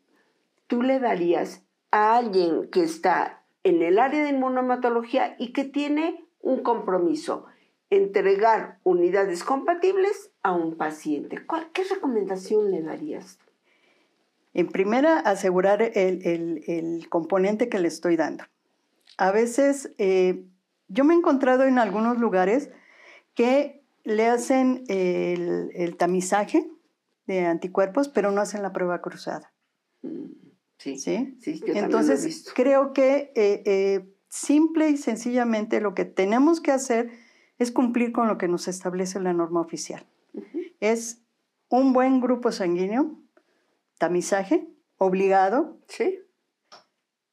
tú 0.68 0.82
le 0.82 1.00
darías 1.00 1.62
a 1.90 2.16
alguien 2.16 2.68
que 2.70 2.82
está 2.82 3.42
en 3.64 3.82
el 3.82 3.98
área 3.98 4.22
de 4.22 4.30
inmunomatología 4.30 5.36
y 5.38 5.52
que 5.52 5.64
tiene 5.64 6.24
un 6.40 6.62
compromiso, 6.62 7.46
entregar 7.90 8.78
unidades 8.84 9.44
compatibles 9.44 10.30
a 10.42 10.52
un 10.52 10.76
paciente. 10.76 11.38
¿Qué 11.72 11.84
recomendación 11.84 12.70
le 12.70 12.82
darías? 12.82 13.38
En 14.54 14.68
primera, 14.68 15.18
asegurar 15.20 15.82
el, 15.82 17.06
componente 17.08 17.68
que 17.68 17.78
le 17.78 17.88
estoy 17.88 18.16
dando. 18.16 18.44
A 19.16 19.30
veces, 19.30 19.92
eh, 19.98 20.44
yo 20.88 21.04
me 21.04 21.14
he 21.14 21.16
encontrado 21.16 21.64
en 21.64 21.78
algunos 21.78 22.18
lugares 22.18 22.70
que 23.34 23.82
le 24.04 24.26
hacen 24.26 24.84
el, 24.88 25.96
tamizaje 25.96 26.70
de 27.26 27.46
anticuerpos, 27.46 28.08
pero 28.08 28.30
no 28.30 28.40
hacen 28.40 28.62
la 28.62 28.72
prueba 28.72 29.00
cruzada. 29.00 29.52
Mm. 30.02 30.48
Sí, 30.78 30.96
¿sí? 30.96 31.36
Entonces, 31.66 32.52
creo 32.54 32.92
que 32.92 33.32
eh, 33.34 33.62
eh, 33.66 34.08
simple 34.28 34.90
y 34.90 34.96
sencillamente 34.96 35.80
lo 35.80 35.92
que 35.92 36.04
tenemos 36.04 36.60
que 36.60 36.70
hacer 36.70 37.10
es 37.58 37.72
cumplir 37.72 38.12
con 38.12 38.28
lo 38.28 38.38
que 38.38 38.48
nos 38.48 38.68
establece 38.68 39.20
la 39.20 39.32
norma 39.32 39.60
oficial. 39.60 40.06
Es 40.80 41.22
un 41.68 41.92
buen 41.92 42.20
grupo 42.20 42.52
sanguíneo, 42.52 43.10
tamizaje, 43.98 44.68
obligado. 44.96 45.76
Sí. 45.88 46.20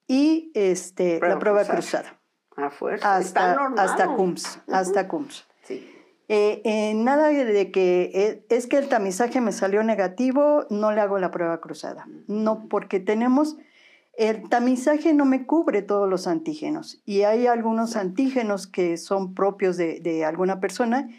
Y 0.07 0.51
este, 0.53 1.19
la 1.19 1.39
prueba 1.39 1.63
cruzada. 1.65 2.19
A 2.55 2.69
fuerza. 2.69 3.15
Hasta, 3.15 3.53
hasta 3.77 4.15
CUMS. 4.15 4.59
Hasta 4.67 5.07
CUMS. 5.07 5.45
Sí. 5.63 5.91
Eh, 6.27 6.93
nada 6.95 7.27
de 7.27 7.71
que 7.71 8.11
eh, 8.13 8.45
es 8.49 8.65
que 8.65 8.77
el 8.77 8.89
tamizaje 8.89 9.41
me 9.41 9.51
salió 9.51 9.83
negativo, 9.83 10.65
no 10.69 10.91
le 10.91 11.01
hago 11.01 11.19
la 11.19 11.31
prueba 11.31 11.61
cruzada. 11.61 12.07
No, 12.27 12.67
porque 12.67 12.99
tenemos, 12.99 13.57
el 14.17 14.47
tamizaje 14.49 15.13
no 15.13 15.25
me 15.25 15.45
cubre 15.45 15.81
todos 15.81 16.09
los 16.09 16.27
antígenos 16.27 17.01
y 17.05 17.23
hay 17.23 17.47
algunos 17.47 17.95
antígenos 17.95 18.65
que 18.67 18.97
son 18.97 19.33
propios 19.33 19.77
de, 19.77 20.23
alguna 20.25 20.59
persona 20.59 21.09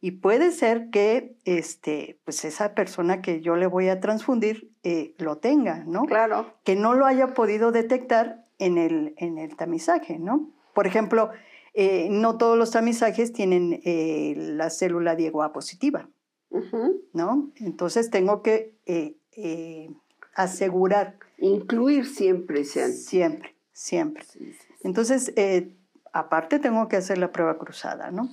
y 0.00 0.12
puede 0.12 0.50
ser 0.52 0.90
que 0.90 1.36
este, 1.44 2.18
pues 2.24 2.44
esa 2.44 2.74
persona 2.74 3.20
que 3.20 3.40
yo 3.40 3.56
le 3.56 3.66
voy 3.66 3.88
a 3.88 4.00
transfundir 4.00 4.70
eh, 4.82 5.14
lo 5.18 5.38
tenga, 5.38 5.84
¿no? 5.86 6.04
Claro. 6.04 6.46
Que 6.64 6.76
no 6.76 6.94
lo 6.94 7.06
haya 7.06 7.34
podido 7.34 7.72
detectar 7.72 8.44
en 8.58 8.78
el, 8.78 9.14
en 9.18 9.38
el 9.38 9.56
tamizaje, 9.56 10.18
¿no? 10.18 10.50
Por 10.74 10.86
ejemplo, 10.86 11.30
eh, 11.74 12.08
no 12.10 12.38
todos 12.38 12.56
los 12.56 12.70
tamizajes 12.70 13.32
tienen 13.32 13.80
eh, 13.84 14.34
la 14.36 14.70
célula 14.70 15.14
Diego 15.14 15.42
A 15.42 15.52
positiva, 15.52 16.08
¿no? 17.12 17.50
Entonces 17.56 18.10
tengo 18.10 18.42
que 18.42 18.76
asegurar. 20.42 21.18
Incluir 21.38 22.06
siempre 22.06 22.64
Siempre, 22.64 23.56
siempre. 23.72 24.24
Entonces, 24.82 25.32
aparte 26.12 26.58
tengo 26.58 26.88
que 26.88 26.96
hacer 26.96 27.18
la 27.18 27.32
prueba 27.32 27.58
cruzada, 27.58 28.10
¿no? 28.10 28.28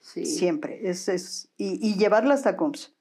Sí. 0.00 0.24
Siempre. 0.24 0.88
Es, 0.88 1.08
es, 1.08 1.48
y, 1.56 1.78
y 1.86 1.96
llevarla 1.98 2.34
hasta 2.34 2.56
COMS. 2.56 2.94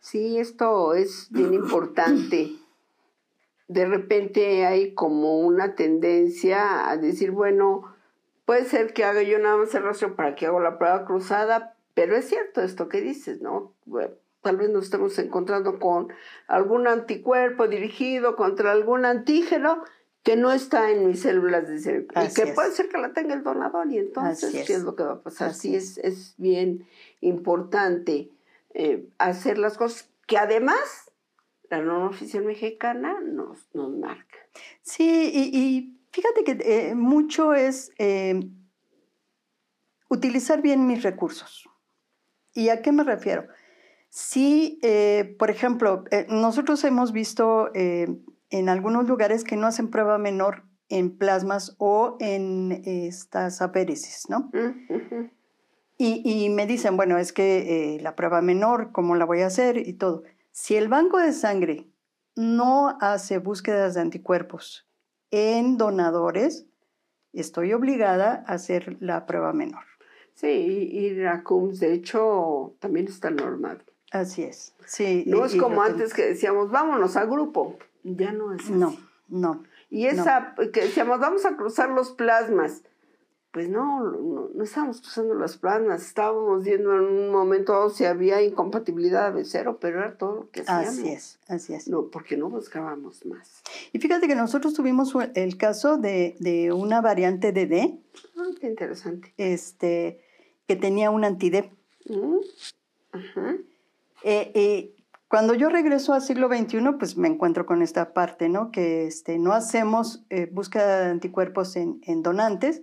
Sí, 0.00 0.38
esto 0.38 0.94
es 0.94 1.28
bien 1.30 1.52
importante. 1.52 2.52
De 3.66 3.84
repente 3.84 4.64
hay 4.64 4.94
como 4.94 5.40
una 5.40 5.74
tendencia 5.74 6.88
a 6.88 6.96
decir, 6.96 7.32
bueno, 7.32 7.94
Puede 8.48 8.64
ser 8.64 8.94
que 8.94 9.04
haga 9.04 9.22
yo 9.22 9.38
nada 9.38 9.58
más 9.58 9.74
el 9.74 9.82
rastro 9.82 10.16
para 10.16 10.34
que 10.34 10.46
haga 10.46 10.58
la 10.58 10.78
prueba 10.78 11.04
cruzada, 11.04 11.76
pero 11.92 12.16
es 12.16 12.30
cierto 12.30 12.62
esto 12.62 12.88
que 12.88 13.02
dices, 13.02 13.42
¿no? 13.42 13.74
Tal 14.42 14.56
vez 14.56 14.70
nos 14.70 14.84
estemos 14.84 15.18
encontrando 15.18 15.78
con 15.78 16.08
algún 16.46 16.86
anticuerpo 16.86 17.68
dirigido 17.68 18.36
contra 18.36 18.72
algún 18.72 19.04
antígeno 19.04 19.82
que 20.22 20.36
no 20.36 20.52
está 20.52 20.90
en 20.90 21.06
mis 21.06 21.22
células 21.22 21.68
de 21.68 21.78
cerebro 21.78 22.08
y 22.22 22.34
que 22.34 22.46
puede 22.48 22.72
ser 22.72 22.88
que 22.88 22.98
la 22.98 23.12
tenga 23.12 23.34
el 23.34 23.42
donador 23.42 23.90
y 23.90 23.98
entonces 23.98 24.66
¿qué 24.66 24.74
es 24.74 24.82
lo 24.82 24.94
que 24.94 25.04
va 25.04 25.12
a 25.14 25.22
pasar? 25.22 25.54
sí, 25.54 25.74
es, 25.74 25.98
es 25.98 26.34
bien 26.36 26.86
importante 27.20 28.30
eh, 28.74 29.08
hacer 29.18 29.58
las 29.58 29.78
cosas 29.78 30.10
que 30.26 30.38
además 30.38 31.10
la 31.70 31.80
norma 31.80 32.08
oficial 32.08 32.44
mexicana 32.44 33.20
nos, 33.20 33.68
nos 33.74 33.90
marca. 33.96 34.38
Sí, 34.82 35.30
y 35.34 35.98
Fíjate 36.10 36.42
que 36.42 36.58
eh, 36.62 36.94
mucho 36.94 37.54
es 37.54 37.92
eh, 37.98 38.40
utilizar 40.08 40.62
bien 40.62 40.86
mis 40.86 41.02
recursos. 41.02 41.68
¿Y 42.54 42.70
a 42.70 42.82
qué 42.82 42.92
me 42.92 43.04
refiero? 43.04 43.46
Si, 44.08 44.78
eh, 44.82 45.36
por 45.38 45.50
ejemplo, 45.50 46.04
nosotros 46.28 46.82
hemos 46.84 47.12
visto 47.12 47.70
en 47.74 48.68
algunos 48.68 49.06
lugares 49.06 49.44
que 49.44 49.56
no 49.56 49.66
hacen 49.66 49.90
prueba 49.90 50.18
menor 50.18 50.64
en 50.88 51.16
plasmas 51.18 51.76
o 51.78 52.16
en 52.20 52.82
estas 52.84 53.60
apéresis, 53.60 54.24
¿no? 54.30 54.50
Mm, 54.54 55.30
y, 55.98 56.22
y, 56.24 56.48
me 56.48 56.66
dicen, 56.66 56.96
bueno, 56.96 57.18
es 57.18 57.32
que 57.32 57.98
la 58.00 58.16
prueba 58.16 58.40
menor, 58.40 58.92
¿cómo 58.92 59.16
la 59.16 59.24
voy 59.24 59.42
a 59.42 59.46
hacer? 59.46 59.76
Y 59.76 59.94
todo. 59.94 60.22
Si 60.50 60.76
el 60.76 60.88
banco 60.88 61.18
de 61.18 61.32
sangre 61.32 61.90
no 62.34 62.96
hace 63.00 63.38
búsquedas 63.38 63.94
de 63.94 64.00
anticuerpos 64.00 64.88
en 65.30 65.76
donadores, 65.76 66.66
estoy 67.32 67.72
obligada 67.72 68.44
a 68.46 68.54
hacer 68.54 68.96
la 69.00 69.26
prueba 69.26 69.52
menor. 69.52 69.84
Sí, 70.34 70.46
y 70.46 71.10
la 71.14 71.42
CUMS, 71.42 71.80
de 71.80 71.94
hecho, 71.94 72.76
también 72.78 73.08
está 73.08 73.30
normal. 73.30 73.84
Así 74.10 74.42
es, 74.42 74.74
sí. 74.86 75.24
No 75.26 75.44
es 75.44 75.54
como 75.56 75.82
antes 75.82 76.14
que 76.14 76.26
decíamos, 76.26 76.70
vámonos 76.70 77.16
a 77.16 77.26
grupo. 77.26 77.78
Ya 78.04 78.32
no 78.32 78.54
es 78.54 78.62
así. 78.62 78.72
No, 78.72 78.96
no. 79.28 79.64
Y 79.90 80.06
esa 80.06 80.54
que 80.72 80.82
decíamos, 80.82 81.20
vamos 81.20 81.44
a 81.44 81.56
cruzar 81.56 81.90
los 81.90 82.10
plasmas 82.10 82.82
pues 83.50 83.70
no, 83.70 84.02
no, 84.02 84.62
estábamos 84.62 85.00
usando 85.00 85.34
las 85.34 85.56
plasmas, 85.56 86.06
estábamos 86.06 86.64
viendo 86.64 86.94
en 86.94 87.00
un 87.00 87.30
momento 87.30 87.88
si 87.88 88.04
había 88.04 88.42
incompatibilidad 88.42 89.32
de 89.32 89.44
cero, 89.44 89.78
pero 89.80 90.00
era 90.00 90.18
todo 90.18 90.34
lo 90.34 90.50
que 90.50 90.60
hacíamos. 90.60 90.88
Así 90.88 91.08
es, 91.08 91.38
así 91.48 91.74
es. 91.74 91.88
No, 91.88 92.08
porque 92.08 92.36
no 92.36 92.50
buscábamos 92.50 93.24
más. 93.24 93.62
Y 93.92 93.98
fíjate 94.00 94.28
que 94.28 94.34
nosotros 94.34 94.74
tuvimos 94.74 95.14
el 95.34 95.56
caso 95.56 95.96
de, 95.96 96.70
una 96.74 97.00
variante 97.00 97.52
de 97.52 97.66
D. 97.66 97.98
Ah, 98.36 98.50
qué 98.60 98.66
interesante. 98.66 99.32
Este, 99.38 100.20
que 100.66 100.76
tenía 100.76 101.10
un 101.10 101.24
anti-D. 101.24 101.72
Mm, 102.06 102.36
eh, 104.22 104.52
eh, 104.54 104.94
cuando 105.28 105.54
yo 105.54 105.68
regreso 105.68 106.14
al 106.14 106.22
siglo 106.22 106.48
XXI, 106.48 106.78
pues 106.98 107.16
me 107.16 107.28
encuentro 107.28 107.66
con 107.66 107.82
esta 107.82 108.14
parte, 108.14 108.48
¿no? 108.48 108.70
Que 108.70 109.06
este, 109.06 109.38
no 109.38 109.52
hacemos 109.52 110.24
eh, 110.30 110.48
búsqueda 110.50 111.00
de 111.00 111.10
anticuerpos 111.10 111.76
en, 111.76 112.00
en 112.04 112.22
donantes, 112.22 112.82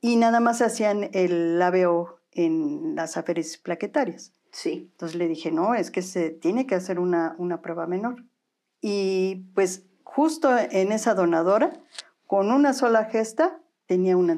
y 0.00 0.16
nada 0.16 0.40
más 0.40 0.60
hacían 0.60 1.10
el 1.12 1.60
labeo 1.60 2.18
en 2.32 2.96
las 2.96 3.16
aféresis 3.16 3.56
plaquetarias. 3.56 4.32
Sí. 4.50 4.88
Entonces 4.90 5.16
le 5.16 5.28
dije, 5.28 5.52
no, 5.52 5.74
es 5.74 5.90
que 5.90 6.02
se 6.02 6.30
tiene 6.30 6.66
que 6.66 6.74
hacer 6.74 6.98
una, 6.98 7.36
una 7.38 7.62
prueba 7.62 7.86
menor. 7.86 8.24
Y 8.80 9.46
pues 9.54 9.86
justo 10.02 10.50
en 10.58 10.90
esa 10.90 11.14
donadora, 11.14 11.72
con 12.26 12.50
una 12.50 12.72
sola 12.72 13.04
gesta, 13.04 13.60
tenía 13.86 14.16
un 14.16 14.28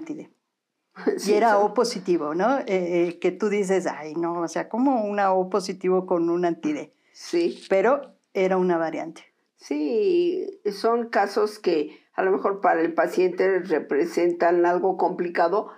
y 1.27 1.33
era 1.33 1.59
O 1.59 1.75
positivo, 1.75 2.35
¿no? 2.35 2.59
Eh, 2.61 2.65
eh, 2.67 3.19
que 3.21 3.33
tú 3.33 3.49
dices, 3.49 3.87
ay, 3.87 4.15
no, 4.15 4.41
o 4.41 4.49
sea, 4.49 4.69
como 4.69 5.05
una 5.05 5.33
O 5.33 5.51
positivo 5.51 6.07
con 6.07 6.31
un 6.31 6.45
antide. 6.45 6.93
Sí. 7.13 7.63
Pero 7.69 8.15
era 8.33 8.57
una 8.57 8.79
variante. 8.79 9.25
Sí, 9.57 10.61
son 10.73 11.09
casos 11.09 11.59
que 11.59 12.05
a 12.15 12.23
lo 12.23 12.31
mejor 12.31 12.61
para 12.61 12.81
el 12.81 12.93
paciente 12.93 13.61
representan 13.61 14.67
algo 14.67 14.97
complicado, 14.97 15.71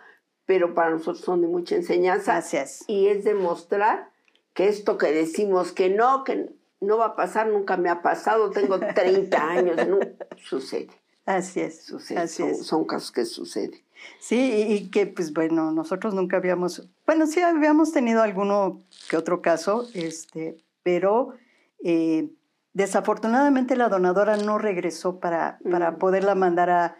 pero 0.44 0.74
para 0.74 0.90
nosotros 0.90 1.20
son 1.20 1.40
de 1.40 1.48
mucha 1.48 1.76
enseñanza. 1.76 2.33
Gracias. 2.33 2.85
Y 2.88 3.07
es 3.07 3.24
demostrar 3.24 4.11
que 4.55 4.68
esto 4.68 4.98
que 4.98 5.12
decimos 5.12 5.72
que 5.72 5.88
no, 5.90 6.24
que 6.24 6.50
no 6.81 6.98
va 6.98 7.07
a 7.07 7.16
pasar, 7.16 7.48
nunca 7.48 7.76
me 7.76 7.88
ha 7.88 8.02
pasado, 8.02 8.50
tengo 8.50 8.79
30 8.94 9.48
años, 9.48 9.88
no 9.88 9.98
sucede. 10.37 10.88
Así 11.24 11.61
es. 11.61 11.85
Sucede, 11.85 12.18
así 12.18 12.42
son, 12.42 12.50
es. 12.50 12.66
son 12.66 12.85
casos 12.85 13.12
que 13.12 13.24
suceden. 13.24 13.86
Sí, 14.19 14.67
y, 14.69 14.91
que 14.91 15.07
pues 15.07 15.33
bueno, 15.33 15.71
nosotros 15.73 16.15
nunca 16.15 16.37
habíamos, 16.37 16.89
bueno, 17.07 17.27
sí 17.27 17.41
habíamos 17.41 17.93
tenido 17.93 18.23
alguno 18.23 18.83
que 19.11 19.17
otro 19.17 19.43
caso, 19.43 19.89
este, 19.95 20.57
pero 20.83 21.35
eh, 21.83 22.29
desafortunadamente 22.73 23.75
la 23.77 23.89
donadora 23.89 24.37
no 24.37 24.59
regresó 24.59 25.19
para, 25.19 25.59
para 25.71 25.93
Mm. 25.93 25.99
poderla 25.99 26.35
mandar 26.35 26.71
a, 26.71 26.97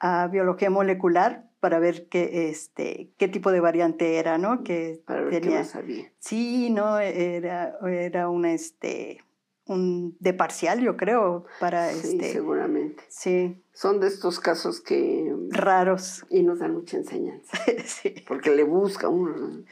a 0.00 0.26
biología 0.28 0.70
molecular 0.70 1.44
para 1.60 1.78
ver 1.78 2.06
qué, 2.08 2.48
este, 2.50 3.10
qué 3.18 3.28
tipo 3.28 3.50
de 3.50 3.60
variante 3.60 4.16
era, 4.18 4.38
¿no? 4.38 4.62
Que 4.62 5.02
Para 5.04 5.22
ver 5.22 5.30
qué 5.30 5.40
tenía. 5.40 5.58
más 5.58 5.74
había. 5.74 6.12
Sí, 6.20 6.70
no, 6.70 6.98
era, 6.98 7.76
era 7.84 8.28
una, 8.28 8.52
este, 8.52 9.18
un 9.66 10.16
de 10.20 10.32
parcial, 10.32 10.80
yo 10.80 10.96
creo, 10.96 11.44
para 11.58 11.90
Sí, 11.90 12.18
este, 12.18 12.32
seguramente. 12.32 13.02
sí, 13.08 13.60
Son 13.72 13.98
de 14.00 14.06
estos 14.08 14.38
casos 14.38 14.80
que... 14.80 15.34
raros. 15.50 16.24
Y 16.30 16.42
nos 16.42 16.58
dan 16.58 16.74
mucha 16.74 16.96
enseñanza. 16.96 17.58
sí, 17.84 18.14
Porque 18.26 18.50
le 18.50 18.64
busca 18.64 19.08
uno. 19.08 19.36
¿no? 19.36 19.64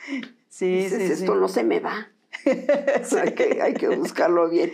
sí, 0.49 0.77
Dices, 0.77 0.99
sí, 0.99 1.07
sí. 1.09 1.13
esto 1.25 1.35
no 1.35 1.49
se 1.49 1.65
me 1.65 1.81
va. 1.81 2.09
Sí. 3.05 3.17
hay, 3.17 3.35
que, 3.35 3.63
hay 3.63 3.75
que 3.75 3.89
buscarlo 3.89 4.49
bien. 4.49 4.73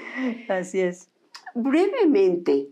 Así 0.49 0.81
es. 0.81 1.09
Brevemente, 1.55 2.69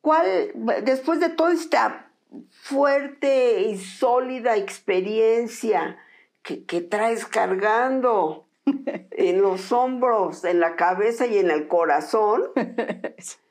¿cuál, 0.00 0.52
después 0.84 1.20
de 1.20 1.30
toda 1.30 1.52
esta 1.52 2.10
fuerte 2.50 3.62
y 3.62 3.76
sólida 3.78 4.56
experiencia 4.56 5.98
que, 6.42 6.64
que 6.64 6.80
traes 6.80 7.26
cargando 7.26 8.46
en 9.10 9.42
los 9.42 9.72
hombros, 9.72 10.44
en 10.44 10.60
la 10.60 10.76
cabeza 10.76 11.26
y 11.26 11.38
en 11.38 11.50
el 11.50 11.68
corazón, 11.68 12.42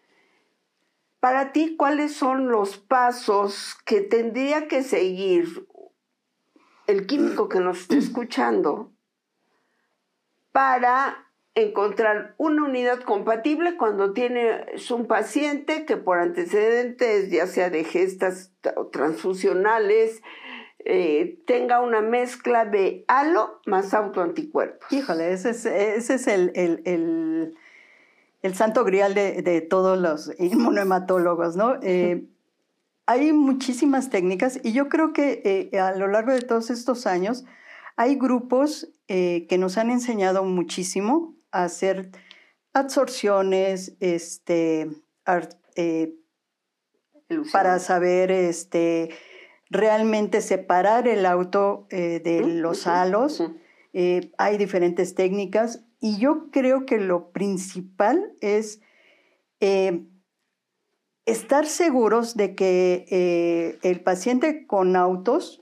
para 1.19 1.51
ti, 1.51 1.75
¿cuáles 1.77 2.13
son 2.13 2.49
los 2.49 2.77
pasos 2.77 3.77
que 3.85 4.01
tendría 4.01 4.67
que 4.67 4.83
seguir 4.83 5.67
el 6.87 7.05
químico 7.05 7.49
que 7.49 7.59
nos 7.59 7.81
está 7.81 7.97
escuchando 7.97 8.91
para 10.51 11.29
encontrar 11.55 12.35
una 12.37 12.63
unidad 12.63 13.01
compatible 13.01 13.75
cuando 13.77 14.13
tienes 14.13 14.89
un 14.91 15.07
paciente 15.07 15.85
que 15.85 15.97
por 15.97 16.19
antecedentes, 16.19 17.29
ya 17.29 17.47
sea 17.47 17.69
de 17.69 17.83
gestas 17.83 18.53
transfusionales, 18.91 20.21
eh, 20.85 21.39
tenga 21.45 21.81
una 21.81 22.01
mezcla 22.01 22.65
de 22.65 23.03
halo 23.07 23.59
más 23.65 23.93
autoanticuerpos? 23.93 24.91
Híjole, 24.91 25.33
ese 25.33 25.49
es, 25.51 25.65
ese 25.65 26.13
es 26.15 26.27
el, 26.27 26.51
el, 26.55 27.55
el 28.41 28.55
santo 28.55 28.83
grial 28.83 29.13
de, 29.13 29.41
de 29.41 29.61
todos 29.61 29.97
los 29.97 30.31
inmunohematólogos, 30.39 31.55
¿no? 31.55 31.75
Eh, 31.81 32.25
hay 33.05 33.33
muchísimas 33.33 34.09
técnicas 34.09 34.59
y 34.63 34.71
yo 34.71 34.87
creo 34.87 35.13
que 35.13 35.69
eh, 35.73 35.79
a 35.79 35.95
lo 35.95 36.07
largo 36.07 36.31
de 36.31 36.41
todos 36.41 36.69
estos 36.69 37.07
años 37.07 37.43
hay 37.95 38.15
grupos 38.15 38.89
eh, 39.07 39.47
que 39.49 39.57
nos 39.57 39.77
han 39.77 39.89
enseñado 39.89 40.43
muchísimo 40.43 41.35
a 41.51 41.63
hacer 41.63 42.11
absorciones, 42.71 43.97
este, 43.99 44.87
para 47.51 47.79
saber 47.79 48.29
este, 48.31 49.09
realmente 49.71 50.41
separar 50.41 51.07
el 51.07 51.25
auto 51.25 51.87
de 51.89 52.43
los 52.45 52.85
halos. 52.85 53.43
hay 54.37 54.57
diferentes 54.57 55.15
técnicas 55.15 55.83
y 55.99 56.17
yo 56.17 56.49
creo 56.51 56.85
que 56.85 56.97
lo 56.97 57.31
principal 57.31 58.33
es 58.41 58.81
eh, 59.59 60.03
estar 61.25 61.65
seguros 61.65 62.35
de 62.35 62.55
que 62.55 63.05
eh, 63.09 63.79
el 63.83 64.01
paciente 64.01 64.65
con 64.65 64.95
autos, 64.95 65.61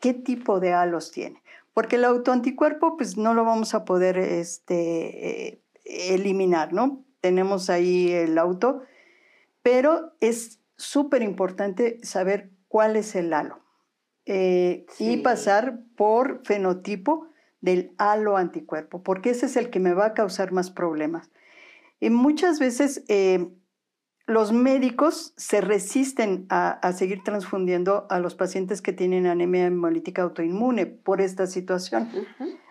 qué 0.00 0.12
tipo 0.12 0.60
de 0.60 0.72
halos 0.72 1.12
tiene. 1.12 1.42
Porque 1.72 1.96
el 1.96 2.04
autoanticuerpo, 2.04 2.96
pues 2.96 3.16
no 3.16 3.34
lo 3.34 3.44
vamos 3.44 3.74
a 3.74 3.84
poder 3.84 4.18
este, 4.18 5.50
eh, 5.50 5.62
eliminar, 5.84 6.72
¿no? 6.72 7.04
Tenemos 7.20 7.70
ahí 7.70 8.10
el 8.10 8.38
auto, 8.38 8.82
pero 9.62 10.12
es 10.20 10.60
súper 10.76 11.22
importante 11.22 11.98
saber 12.02 12.50
cuál 12.68 12.96
es 12.96 13.14
el 13.14 13.32
halo 13.32 13.60
Sí. 14.26 14.84
y 14.98 15.16
pasar 15.18 15.78
por 15.96 16.44
fenotipo 16.44 17.28
del 17.66 17.92
halo 17.98 18.36
anticuerpo, 18.36 19.02
porque 19.02 19.30
ese 19.30 19.46
es 19.46 19.56
el 19.56 19.68
que 19.70 19.80
me 19.80 19.92
va 19.92 20.06
a 20.06 20.14
causar 20.14 20.52
más 20.52 20.70
problemas. 20.70 21.30
Y 22.00 22.10
muchas 22.10 22.60
veces 22.60 23.04
eh, 23.08 23.48
los 24.26 24.52
médicos 24.52 25.34
se 25.36 25.60
resisten 25.60 26.46
a, 26.48 26.70
a 26.70 26.92
seguir 26.92 27.24
transfundiendo 27.24 28.06
a 28.08 28.20
los 28.20 28.36
pacientes 28.36 28.82
que 28.82 28.92
tienen 28.92 29.26
anemia 29.26 29.66
hemolítica 29.66 30.22
autoinmune 30.22 30.86
por 30.86 31.20
esta 31.20 31.46
situación. 31.46 32.08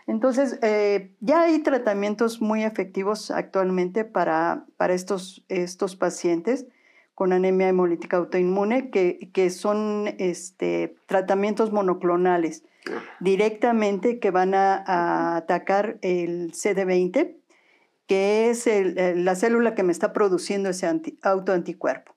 Entonces, 0.08 0.60
eh, 0.62 1.16
ya 1.20 1.42
hay 1.42 1.60
tratamientos 1.60 2.40
muy 2.42 2.64
efectivos 2.64 3.32
actualmente 3.32 4.06
para, 4.06 4.66
para 4.78 4.94
estos, 4.94 5.44
estos 5.50 5.96
pacientes 5.96 6.68
con 7.16 7.34
anemia 7.34 7.70
hemolítica 7.70 8.18
autoinmune, 8.18 8.90
que, 8.92 9.30
que 9.34 9.50
son 9.50 10.14
este, 10.20 10.96
tratamientos 11.08 11.72
monoclonales 11.72 12.64
directamente 13.20 14.20
que 14.20 14.30
van 14.32 14.54
a, 14.54 14.84
a 14.86 15.38
atacar 15.38 15.98
el 16.02 16.52
CD20, 16.54 17.38
que 18.08 18.50
es 18.52 18.68
el- 18.68 19.26
la 19.26 19.36
célula 19.36 19.74
que 19.74 19.82
me 19.84 19.92
está 19.92 20.14
produciendo 20.14 20.70
ese 20.70 20.86
anti- 20.86 21.18
autoanticuerpo. 21.24 22.14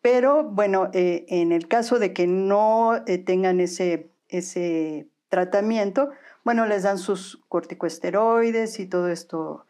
Pero 0.00 0.44
bueno, 0.44 0.88
eh, 0.94 1.26
en 1.28 1.52
el 1.52 1.68
caso 1.68 1.98
de 1.98 2.12
que 2.14 2.26
no 2.26 2.94
eh, 3.06 3.18
tengan 3.18 3.60
ese, 3.60 4.10
ese 4.28 5.08
tratamiento, 5.28 6.08
bueno, 6.44 6.64
les 6.66 6.84
dan 6.84 6.98
sus 6.98 7.42
corticosteroides 7.48 8.78
y 8.80 8.86
todo 8.86 9.08
esto. 9.08 9.66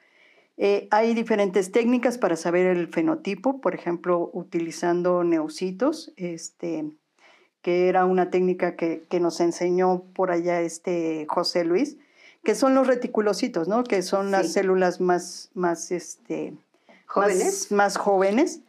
Eh, 0.61 0.89
hay 0.91 1.15
diferentes 1.15 1.71
técnicas 1.71 2.19
para 2.19 2.35
saber 2.35 2.67
el 2.67 2.89
fenotipo, 2.89 3.61
por 3.61 3.75
ejemplo, 3.77 4.29
utilizando 4.33 5.23
neucitos, 5.23 6.13
este, 6.17 6.85
que 7.63 7.89
era 7.89 8.05
una 8.05 8.31
técnica 8.31 8.75
que, 8.75 9.05
que 9.09 9.21
nos 9.21 9.41
enseñó 9.41 10.03
por 10.15 10.33
allá 10.33 10.61
este 10.61 11.27
José 11.29 11.65
Luis, 11.65 11.97
que 12.43 12.57
son 12.57 12.75
los 12.75 12.89
reticulocitos, 12.89 13.69
¿no? 13.69 13.85
Que 13.85 14.03
son 14.03 14.33
las 14.33 14.47
Sí. 14.49 14.53
células 14.55 15.01
más, 15.01 15.51
más, 15.55 15.93
este, 15.93 16.55
¿Jóvenes? 17.07 17.71
más, 17.71 17.73
más 17.73 17.97
jóvenes 17.97 18.61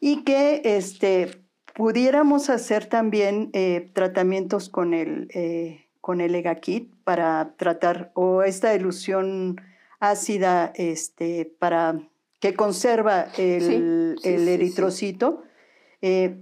y 0.00 0.24
que 0.24 0.60
este, 0.64 1.40
pudiéramos 1.74 2.50
hacer 2.50 2.86
también 2.86 3.50
eh, 3.52 3.90
tratamientos 3.92 4.68
con 4.68 4.92
el, 4.92 5.28
eh, 5.34 5.84
con 6.00 6.20
el 6.20 6.34
EGAKIT 6.34 6.92
para 7.04 7.52
tratar, 7.56 8.10
o 8.14 8.42
esta 8.42 8.74
ilusión 8.74 9.60
ácida 10.10 10.72
este, 10.74 11.52
para, 11.58 12.00
que 12.40 12.54
conserva 12.54 13.28
el, 13.36 14.16
Sí, 14.16 14.22
sí, 14.22 14.28
el 14.28 14.38
sí, 14.40 14.44
sí. 14.44 14.50
eritrocito. 14.50 15.42
Eh, 16.02 16.38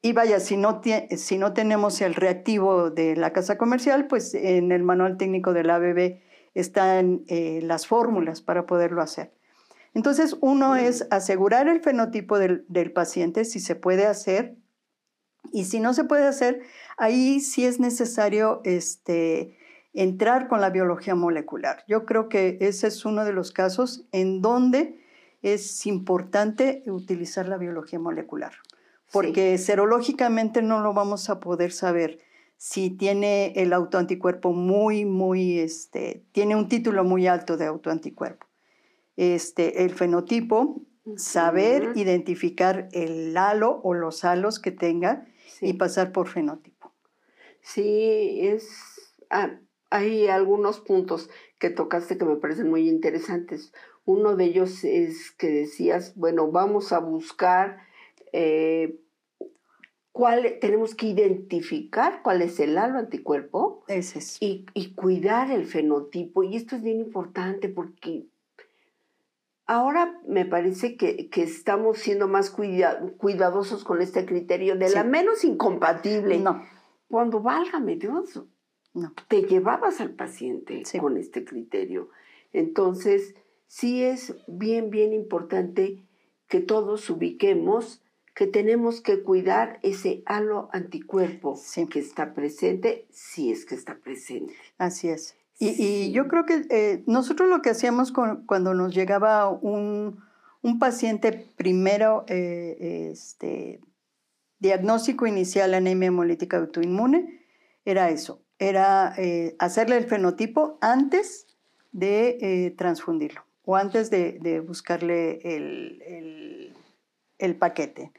y 0.00 0.12
vaya, 0.12 0.40
si 0.40 0.56
no, 0.56 0.80
si 1.16 1.38
no 1.38 1.52
tenemos 1.52 2.00
el 2.00 2.14
reactivo 2.14 2.90
de 2.90 3.16
la 3.16 3.32
casa 3.32 3.58
comercial, 3.58 4.06
pues 4.06 4.34
en 4.34 4.70
el 4.70 4.82
manual 4.82 5.16
técnico 5.16 5.52
del 5.52 5.70
ABB 5.70 6.20
están 6.54 7.24
eh, 7.26 7.60
las 7.62 7.86
fórmulas 7.86 8.40
para 8.40 8.64
poderlo 8.64 9.02
hacer. 9.02 9.32
Entonces, 9.94 10.36
uno 10.40 10.76
es 10.76 11.06
asegurar 11.10 11.66
el 11.66 11.80
fenotipo 11.80 12.38
del, 12.38 12.64
del 12.68 12.92
paciente, 12.92 13.44
si 13.44 13.58
se 13.58 13.74
puede 13.74 14.06
hacer, 14.06 14.54
y 15.52 15.64
si 15.64 15.80
no 15.80 15.94
se 15.94 16.04
puede 16.04 16.26
hacer, 16.26 16.62
ahí 16.96 17.40
sí 17.40 17.64
es 17.64 17.80
necesario 17.80 18.60
este, 18.64 19.57
entrar 19.98 20.46
con 20.46 20.60
la 20.60 20.70
biología 20.70 21.16
molecular. 21.16 21.82
Yo 21.88 22.06
creo 22.06 22.28
que 22.28 22.56
ese 22.60 22.86
es 22.86 23.04
uno 23.04 23.24
de 23.24 23.32
los 23.32 23.50
casos 23.50 24.06
en 24.12 24.40
donde 24.40 25.00
es 25.42 25.86
importante 25.86 26.84
utilizar 26.86 27.48
la 27.48 27.58
biología 27.58 27.98
molecular, 27.98 28.52
porque 29.12 29.58
serológicamente 29.58 30.62
no 30.62 30.80
lo 30.80 30.92
vamos 30.92 31.30
a 31.30 31.40
poder 31.40 31.72
saber 31.72 32.20
si 32.56 32.90
tiene 32.90 33.52
el 33.56 33.72
autoanticuerpo 33.72 34.52
muy, 34.52 35.04
muy, 35.04 35.58
este, 35.58 36.22
tiene 36.30 36.54
un 36.54 36.68
título 36.68 37.02
muy 37.02 37.26
alto 37.26 37.56
de 37.56 37.66
autoanticuerpo. 37.66 38.46
Este, 39.16 39.82
el 39.84 39.90
fenotipo, 39.90 40.80
saber 41.16 41.90
identificar 41.96 42.88
el 42.92 43.36
halo 43.36 43.80
o 43.82 43.94
los 43.94 44.24
halos 44.24 44.60
que 44.60 44.70
tenga 44.70 45.26
Sí. 45.48 45.70
y 45.70 45.72
pasar 45.72 46.12
por 46.12 46.28
fenotipo. 46.28 46.92
Sí, 47.62 48.40
es. 48.42 48.68
ah, 49.30 49.58
hay 49.90 50.28
algunos 50.28 50.80
puntos 50.80 51.30
que 51.58 51.70
tocaste 51.70 52.18
que 52.18 52.24
me 52.24 52.36
parecen 52.36 52.68
muy 52.68 52.88
interesantes. 52.88 53.72
Uno 54.04 54.36
de 54.36 54.44
ellos 54.44 54.84
es 54.84 55.30
que 55.32 55.48
decías, 55.48 56.14
bueno, 56.16 56.50
vamos 56.50 56.92
a 56.92 56.98
buscar 56.98 57.78
eh, 58.32 59.00
cuál, 60.12 60.58
tenemos 60.60 60.94
que 60.94 61.06
identificar 61.06 62.22
cuál 62.22 62.42
es 62.42 62.60
el 62.60 62.76
halo 62.76 62.98
anticuerpo 62.98 63.84
Ese 63.88 64.18
es. 64.18 64.36
y, 64.40 64.66
y 64.74 64.94
cuidar 64.94 65.50
el 65.50 65.64
fenotipo. 65.66 66.42
Y 66.42 66.56
esto 66.56 66.76
es 66.76 66.82
bien 66.82 67.00
importante 67.00 67.68
porque 67.68 68.26
ahora 69.66 70.20
me 70.26 70.44
parece 70.44 70.96
que, 70.96 71.28
que 71.28 71.42
estamos 71.42 71.98
siendo 71.98 72.28
más 72.28 72.50
cuida- 72.50 73.00
cuidadosos 73.18 73.84
con 73.84 74.00
este 74.00 74.24
criterio 74.26 74.76
de 74.76 74.90
la 74.90 75.04
menos 75.04 75.44
incompatible. 75.44 76.38
No, 76.38 76.62
Cuando, 77.08 77.40
válgame 77.40 77.96
Dios, 77.96 78.42
no. 78.94 79.12
te 79.28 79.42
llevabas 79.42 80.00
al 80.00 80.10
paciente 80.12 80.82
Sí. 80.84 80.98
con 80.98 81.16
este 81.16 81.44
criterio. 81.44 82.08
Entonces, 82.52 83.34
sí 83.66 84.02
es 84.02 84.34
bien, 84.46 84.90
bien 84.90 85.12
importante 85.12 86.04
que 86.48 86.60
todos 86.60 87.08
ubiquemos 87.10 88.02
que 88.34 88.46
tenemos 88.46 89.00
que 89.00 89.22
cuidar 89.24 89.80
ese 89.82 90.22
halo 90.24 90.68
anticuerpo 90.72 91.56
Sí. 91.56 91.86
que 91.88 91.98
está 91.98 92.34
presente, 92.34 93.06
si 93.10 93.50
es 93.50 93.66
que 93.66 93.74
está 93.74 93.96
presente. 93.98 94.54
Así 94.78 95.08
es. 95.08 95.36
Y, 95.58 95.70
Sí. 95.74 95.82
y 96.08 96.12
yo 96.12 96.28
creo 96.28 96.46
que 96.46 96.64
eh, 96.70 97.02
nosotros 97.06 97.48
lo 97.50 97.62
que 97.62 97.70
hacíamos 97.70 98.12
con- 98.12 98.46
cuando 98.46 98.74
nos 98.74 98.94
llegaba 98.94 99.48
un, 99.50 100.20
un 100.62 100.78
paciente 100.78 101.32
primero, 101.56 102.24
eh, 102.28 103.08
este, 103.10 103.80
diagnóstico 104.60 105.26
inicial 105.26 105.74
anemia 105.74 106.06
hemolítica 106.08 106.58
autoinmune, 106.58 107.44
era 107.84 108.10
eso, 108.10 108.40
era 108.58 109.14
eh, 109.16 109.54
hacerle 109.58 109.96
el 109.96 110.04
fenotipo 110.06 110.78
antes 110.80 111.46
de 111.92 112.38
eh, 112.40 112.70
transfundirlo 112.76 113.44
o 113.64 113.76
antes 113.76 114.10
de, 114.10 114.38
de 114.40 114.60
buscarle 114.60 115.38
el, 115.44 116.02
el- 117.38 117.56
paquete. 117.58 118.12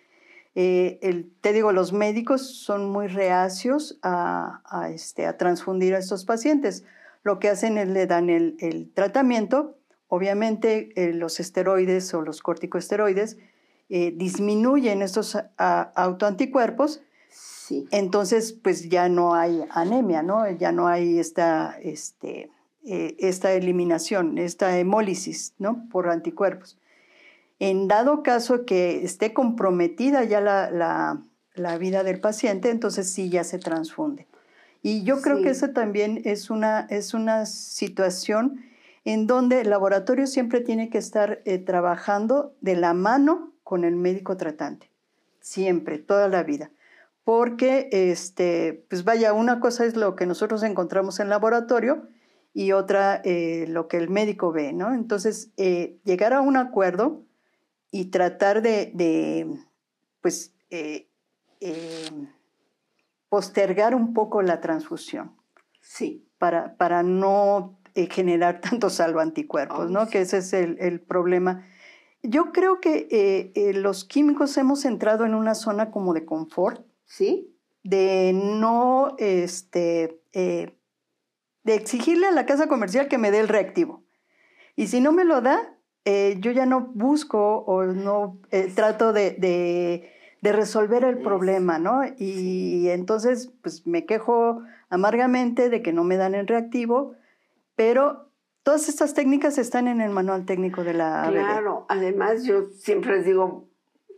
Eh, 0.55 0.99
el- 1.01 1.31
te 1.41 1.53
digo, 1.53 1.71
los 1.71 1.91
médicos 1.93 2.55
son 2.63 2.89
muy 2.89 3.07
reacios 3.07 3.99
a, 4.01 4.61
a, 4.65 4.89
este, 4.89 5.25
a 5.25 5.37
transfundir 5.37 5.95
a 5.95 5.99
estos 5.99 6.25
pacientes. 6.25 6.83
Lo 7.23 7.39
que 7.39 7.49
hacen 7.49 7.77
es 7.77 7.87
le 7.89 8.07
dan 8.07 8.29
el, 8.29 8.55
el 8.59 8.91
tratamiento. 8.93 9.77
Obviamente 10.07 10.89
los 11.13 11.39
esteroides 11.39 12.13
o 12.13 12.21
los 12.21 12.41
corticosteroides 12.41 13.37
disminuyen 13.89 15.01
estos 15.01 15.37
autoanticuerpos, 15.57 17.01
Sí. 17.69 17.87
entonces 17.91 18.51
pues 18.53 18.89
ya 18.89 19.07
no 19.09 19.35
hay 19.35 19.63
anemia, 19.69 20.23
¿no? 20.23 20.49
Ya 20.49 20.71
no 20.71 20.87
hay 20.87 21.19
esta, 21.19 21.77
este, 21.81 22.49
eh, 22.83 23.15
esta 23.19 23.53
eliminación, 23.53 24.37
esta 24.39 24.77
hemólisis, 24.79 25.53
¿no? 25.59 25.87
Por 25.91 26.09
anticuerpos. 26.09 26.77
En 27.59 27.87
dado 27.87 28.23
caso 28.23 28.65
que 28.65 29.03
esté 29.03 29.33
comprometida 29.33 30.23
ya 30.23 30.41
la, 30.41 30.71
la- 30.71 31.21
la 31.53 31.77
vida 31.77 32.03
del 32.03 32.19
paciente, 32.21 32.69
entonces 32.71 33.11
sí 33.11 33.29
ya 33.29 33.43
se 33.43 33.59
transfunde. 33.59 34.25
Y 34.81 35.03
yo 35.03 35.21
creo 35.21 35.37
Sí. 35.37 35.43
que 35.43 35.49
esa 35.49 35.73
también 35.73 36.21
es 36.25 36.49
una, 36.49 36.87
es 36.89 37.13
una 37.13 37.45
situación 37.45 38.61
en 39.05 39.27
donde 39.27 39.61
el 39.61 39.69
laboratorio 39.69 40.25
siempre 40.25 40.61
tiene 40.61 40.89
que 40.89 40.97
estar 40.97 41.41
eh, 41.45 41.59
trabajando 41.59 42.53
de 42.61 42.75
la 42.77 42.93
mano 42.93 43.51
con 43.63 43.83
el 43.83 43.95
médico 43.95 44.37
tratante, 44.37 44.89
siempre, 45.41 45.99
toda 45.99 46.27
la 46.29 46.41
vida. 46.43 46.71
Porque, 47.29 47.89
este, 47.91 48.87
pues 48.89 49.03
vaya, 49.03 49.33
una 49.33 49.59
cosa 49.59 49.85
es 49.85 49.95
lo 49.95 50.15
que 50.15 50.25
nosotros 50.25 50.63
encontramos 50.63 51.19
en 51.19 51.29
laboratorio 51.29 52.07
y 52.55 52.71
otra 52.71 53.21
eh, 53.23 53.67
lo 53.67 53.87
que 53.87 53.97
el 53.97 54.09
médico 54.09 54.51
ve, 54.51 54.73
¿no? 54.73 54.95
Entonces, 54.95 55.51
eh, 55.55 55.99
llegar 56.05 56.33
a 56.33 56.41
un 56.41 56.57
acuerdo 56.57 57.21
y 57.91 58.05
tratar 58.05 58.63
de, 58.63 58.91
de, 58.95 59.47
pues, 60.21 60.55
eh, 60.71 61.07
postergar 63.29 63.93
un 63.93 64.15
poco 64.15 64.41
la 64.41 64.59
transfusión 64.59 65.35
Sí. 65.81 66.25
para, 66.39 66.77
para 66.77 67.03
no 67.03 67.77
generar 67.93 68.59
tantos 68.59 68.93
salvoanticuerpos, 68.93 69.85
Ay, 69.85 69.93
¿no? 69.93 70.05
sí. 70.05 70.13
Que 70.13 70.21
ese 70.21 70.39
es 70.39 70.51
el, 70.53 70.77
el 70.79 70.99
problema. 70.99 71.63
Yo 72.23 72.51
creo 72.53 72.81
que 72.81 73.71
los 73.75 74.03
químicos 74.03 74.57
hemos 74.57 74.83
entrado 74.83 75.25
en 75.27 75.35
una 75.35 75.53
zona 75.53 75.91
como 75.91 76.15
de 76.15 76.25
confort, 76.25 76.88
¿Sí? 77.09 77.55
de 77.83 78.33
no, 78.33 79.15
este, 79.19 80.21
eh, 80.33 80.75
de 81.63 81.75
exigirle 81.75 82.27
a 82.27 82.31
la 82.31 82.45
casa 82.45 82.67
comercial 82.67 83.07
que 83.07 83.17
me 83.17 83.31
dé 83.31 83.39
el 83.39 83.47
reactivo. 83.47 84.03
Y 84.75 84.87
si 84.87 84.99
no 85.01 85.11
me 85.13 85.23
lo 85.23 85.41
da, 85.41 85.75
eh, 86.05 86.35
yo 86.39 86.51
ya 86.51 86.65
no 86.65 86.81
busco 86.93 87.59
o 87.59 87.83
no 87.85 88.37
eh, 88.51 88.71
trato 88.75 89.11
de, 89.13 89.31
de- 89.31 90.11
de 90.41 90.53
resolver 90.53 91.03
el 91.03 91.17
problema, 91.17 91.79
¿no? 91.79 92.01
Y 92.17 92.87
entonces, 92.89 93.51
pues 93.61 93.85
me 93.87 94.05
quejo 94.05 94.61
amargamente 94.89 95.69
de 95.69 95.81
que 95.81 95.91
no 95.93 96.03
me 96.05 96.15
dan 96.17 96.33
el 96.35 96.47
reactivo, 96.47 97.15
pero 97.75 98.29
todas 98.63 98.87
estas 98.87 99.13
técnicas 99.13 99.57
están 99.57 99.87
en 99.87 99.99
el 99.99 100.11
manual 100.11 100.45
técnico 100.45 100.83
de 100.83 100.93
la 100.93 101.23
ABD. 101.23 101.31
Claro. 101.33 101.85
Además, 101.89 102.43
yo 102.45 102.67
siempre 102.77 103.17
les 103.17 103.25
digo, 103.25 103.67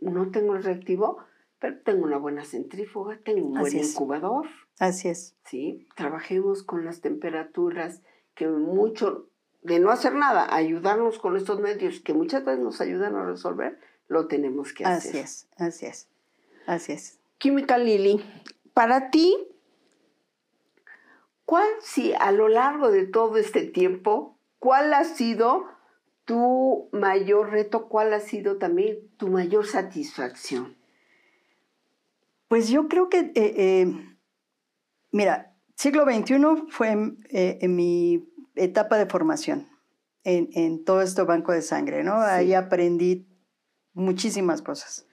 no 0.00 0.30
tengo 0.30 0.54
el 0.56 0.62
reactivo, 0.62 1.18
pero 1.62 1.78
tengo 1.78 2.02
una 2.02 2.18
buena 2.18 2.44
centrífuga, 2.44 3.20
tengo 3.24 3.46
un 3.46 3.60
buen 3.60 3.76
es. 3.76 3.92
incubador. 3.92 4.48
Así 4.80 5.08
es. 5.08 5.36
¿sí? 5.44 5.86
Trabajemos 5.94 6.64
con 6.64 6.84
las 6.84 7.00
temperaturas, 7.00 8.02
que 8.34 8.48
mucho, 8.48 9.28
de 9.62 9.78
no 9.78 9.92
hacer 9.92 10.12
nada, 10.12 10.52
ayudarnos 10.52 11.20
con 11.20 11.36
estos 11.36 11.60
medios 11.60 12.00
que 12.00 12.14
muchas 12.14 12.44
veces 12.44 12.64
nos 12.64 12.80
ayudan 12.80 13.14
a 13.14 13.24
resolver, 13.24 13.78
lo 14.08 14.26
tenemos 14.26 14.72
que 14.72 14.84
hacer. 14.84 15.10
Así 15.10 15.18
es, 15.18 15.48
así 15.56 15.86
es, 15.86 16.08
así 16.66 16.92
es. 16.94 17.20
Química 17.38 17.78
Lili, 17.78 18.20
para 18.74 19.10
ti, 19.10 19.36
¿cuál, 21.44 21.68
si 21.80 22.12
a 22.14 22.32
lo 22.32 22.48
largo 22.48 22.90
de 22.90 23.06
todo 23.06 23.36
este 23.36 23.62
tiempo, 23.62 24.36
cuál 24.58 24.92
ha 24.94 25.04
sido 25.04 25.68
tu 26.24 26.88
mayor 26.90 27.50
reto, 27.50 27.86
cuál 27.86 28.12
ha 28.14 28.20
sido 28.20 28.58
también 28.58 28.98
tu 29.16 29.28
mayor 29.28 29.64
satisfacción? 29.64 30.81
Pues 32.52 32.68
yo 32.68 32.86
creo 32.86 33.08
que, 33.08 33.18
eh, 33.20 33.32
eh, 33.34 33.86
mira, 35.10 35.54
siglo 35.74 36.04
XXI 36.04 36.66
fue 36.68 37.14
eh, 37.30 37.56
en 37.62 37.74
mi 37.74 38.28
etapa 38.56 38.98
de 38.98 39.06
formación 39.06 39.70
en, 40.22 40.50
en 40.52 40.84
todo 40.84 41.00
este 41.00 41.22
banco 41.22 41.52
de 41.52 41.62
sangre, 41.62 42.04
¿no? 42.04 42.20
Sí. 42.20 42.28
Ahí 42.28 42.52
aprendí 42.52 43.26
muchísimas 43.94 44.60
cosas. 44.60 45.06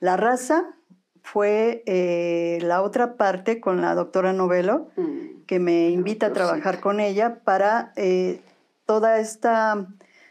La 0.00 0.18
raza 0.18 0.76
fue 1.22 1.82
eh, 1.86 2.58
la 2.60 2.82
otra 2.82 3.16
parte 3.16 3.58
con 3.58 3.80
la 3.80 3.94
doctora 3.94 4.34
Novelo, 4.34 4.90
Mm, 4.96 5.44
que 5.46 5.58
me 5.58 5.88
invita 5.88 6.26
a 6.26 6.32
trabajar 6.34 6.80
con 6.80 7.00
ella 7.00 7.40
para 7.42 7.94
eh, 7.96 8.42
toda 8.84 9.18
esta 9.18 9.86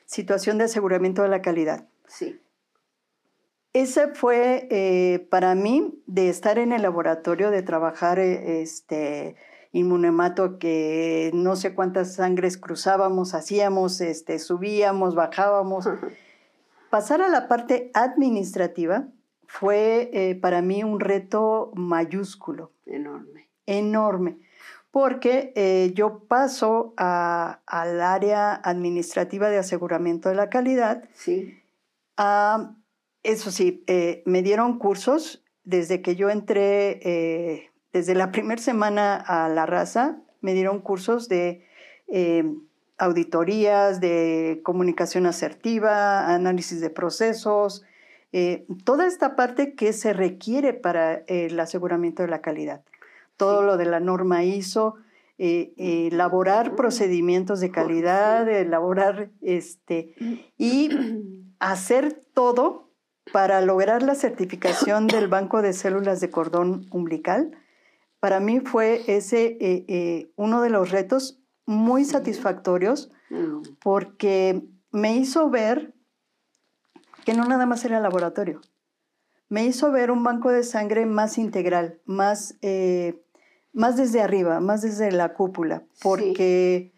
situación 0.06 0.60
de 0.60 0.66
aseguramiento 0.66 1.24
de 1.24 1.30
la 1.30 1.42
calidad. 1.42 1.88
sí, 2.08 2.40
Ese 3.76 4.08
fue 4.14 4.70
eh, 4.72 5.28
para 5.30 5.54
mí 5.54 6.02
de 6.08 6.30
estar 6.30 6.58
en 6.60 6.72
el 6.72 6.82
laboratorio, 6.82 7.52
de 7.52 7.62
trabajar 7.62 8.20
eh, 8.20 8.62
este 8.62 9.36
inmunemato 9.74 10.60
que 10.60 11.30
no 11.34 11.58
sé 11.58 11.76
cuántas 11.76 12.14
sangres 12.14 12.58
cruzábamos, 12.58 13.34
hacíamos, 13.34 14.00
este, 14.00 14.40
subíamos, 14.40 15.14
bajábamos. 15.14 15.90
Pasar 16.90 17.22
a 17.22 17.28
la 17.28 17.50
parte 17.50 17.92
administrativa 17.94 19.10
fue 19.46 20.10
eh, 20.14 20.36
para 20.36 20.62
mí 20.62 20.82
un 20.86 21.02
reto 21.02 21.74
mayúsculo 21.76 22.72
enorme. 22.86 23.50
enorme, 23.66 24.38
porque 24.90 25.52
eh, 25.58 25.92
yo 25.96 26.20
paso 26.30 26.94
a- 26.96 27.60
al 27.68 28.00
área 28.00 28.54
administrativa 28.56 29.50
de 29.50 29.58
aseguramiento 29.58 30.30
de 30.30 30.36
la 30.36 30.50
calidad. 30.50 31.04
Sí, 31.14 31.60
Ah, 32.16 32.74
eso 33.26 33.52
sí, 33.52 33.84
eh, 33.88 34.24
me 34.26 34.42
dieron 34.42 34.80
cursos 34.80 35.44
desde 35.64 36.02
que 36.02 36.16
yo 36.16 36.30
entré, 36.30 37.00
eh, 37.04 37.72
desde 37.94 38.16
la 38.16 38.32
primera 38.32 38.62
semana 38.62 39.16
a 39.16 39.50
la 39.50 39.66
raza, 39.66 40.22
me 40.42 40.54
dieron 40.54 40.80
cursos 40.80 41.28
de 41.28 41.66
eh, 42.08 42.44
auditorías, 42.98 44.00
de 44.00 44.62
comunicación 44.64 45.26
asertiva, 45.26 46.34
análisis 46.34 46.80
de 46.82 46.90
procesos, 46.90 47.84
toda 48.84 49.08
esta 49.08 49.38
parte 49.38 49.76
que 49.76 49.94
se 49.94 50.12
requiere 50.12 50.74
para 50.74 51.24
el 51.28 51.58
aseguramiento 51.58 52.22
de 52.22 52.28
la 52.28 52.42
calidad. 52.42 52.82
Todo 53.38 53.62
Sí. 53.62 53.66
lo 53.66 53.78
de 53.78 53.86
la 53.86 54.02
norma 54.02 54.44
ISO, 54.44 54.96
eh, 55.38 55.74
eh, 55.76 56.08
elaborar 56.12 56.76
procedimientos 56.76 57.60
de 57.60 57.70
calidad, 57.70 58.48
elaborar 58.48 59.32
este, 59.42 60.16
y 60.58 60.90
hacer 61.60 62.14
todo 62.34 62.85
para 63.32 63.62
lograr 63.62 64.04
la 64.04 64.16
certificación 64.16 65.08
del 65.08 65.28
banco 65.28 65.62
de 65.62 65.74
células 65.74 66.20
de 66.20 66.30
cordón 66.30 66.88
umbilical. 66.92 67.52
Para 68.20 68.40
mí 68.40 68.60
fue 68.60 69.04
ese 69.08 69.58
eh, 69.60 69.86
eh, 69.88 70.32
uno 70.36 70.62
de 70.62 70.70
los 70.70 70.92
retos 70.92 71.40
muy 71.66 72.06
satisfactorios 72.06 73.12
porque 73.82 74.64
me 74.92 75.16
hizo 75.16 75.50
ver 75.50 75.94
que 77.26 77.34
no 77.34 77.46
nada 77.46 77.66
más 77.66 77.84
era 77.86 78.00
laboratorio. 78.00 78.62
Me 79.50 79.66
hizo 79.66 79.92
ver 79.92 80.12
un 80.12 80.24
banco 80.24 80.52
de 80.52 80.64
sangre 80.64 81.06
más 81.06 81.38
integral, 81.38 82.00
más, 82.06 82.56
eh, 82.62 83.20
más 83.74 83.98
desde 83.98 84.22
arriba, 84.22 84.60
más 84.60 84.84
desde 84.84 85.12
la 85.12 85.34
cúpula, 85.34 85.84
porque 86.02 86.94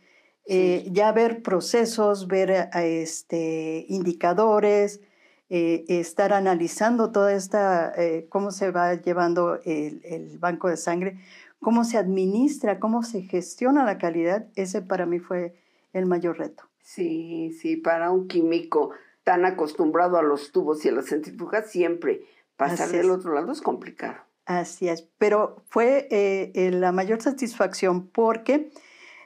ya 0.45 1.11
ver 1.11 1.41
procesos, 1.41 2.27
ver 2.27 2.69
este, 2.73 3.85
indicadores, 3.89 5.01
eh, 5.49 5.85
estar 5.87 6.33
analizando 6.33 7.11
toda 7.11 7.33
esta, 7.33 7.93
cómo 8.29 8.51
se 8.51 8.71
va 8.71 8.93
llevando 8.95 9.59
el, 9.65 10.01
el 10.03 10.37
banco 10.37 10.69
de 10.69 10.77
sangre, 10.77 11.19
cómo 11.59 11.83
se 11.83 11.97
administra, 11.97 12.79
cómo 12.79 13.03
se 13.03 13.21
gestiona 13.21 13.83
la 13.85 13.97
calidad, 13.97 14.47
ese 14.55 14.81
para 14.81 15.05
mí 15.05 15.19
fue 15.19 15.55
el 15.93 16.05
mayor 16.05 16.37
reto. 16.37 16.63
Sí, 16.81 17.51
sí, 17.59 17.75
para 17.75 18.11
un 18.11 18.27
químico 18.27 18.91
tan 19.23 19.43
acostumbrado 19.43 20.17
a 20.17 20.23
los 20.23 20.53
tubos 20.53 20.85
y 20.85 20.89
a 20.89 20.93
las 20.93 21.07
centrífugas, 21.07 21.69
siempre 21.69 22.21
pasar 22.55 22.89
del 22.89 23.09
otro 23.09 23.33
lado 23.33 23.51
es 23.51 23.61
complicado. 23.61 24.15
Así 24.45 24.87
es, 24.87 25.01
pero 25.17 25.61
fue 25.67 26.07
eh, 26.09 26.51
eh, 26.55 26.71
la 26.71 26.93
mayor 26.93 27.21
satisfacción 27.21 28.07
porque 28.07 28.71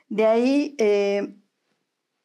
de 0.09 0.25
ahí 0.25 0.75
eh, 0.79 1.35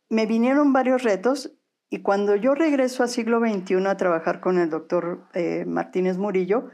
me 0.08 0.24
vinieron 0.24 0.72
varios 0.72 1.02
retos 1.02 1.52
y 1.90 2.02
cuando 2.02 2.36
yo 2.36 2.54
regreso 2.54 3.02
a 3.02 3.08
siglo 3.08 3.40
XXI 3.40 3.86
a 3.86 3.96
trabajar 3.96 4.40
con 4.40 4.58
el 4.58 4.70
doctor 4.70 5.20
Martínez 5.66 6.18
Murillo, 6.18 6.70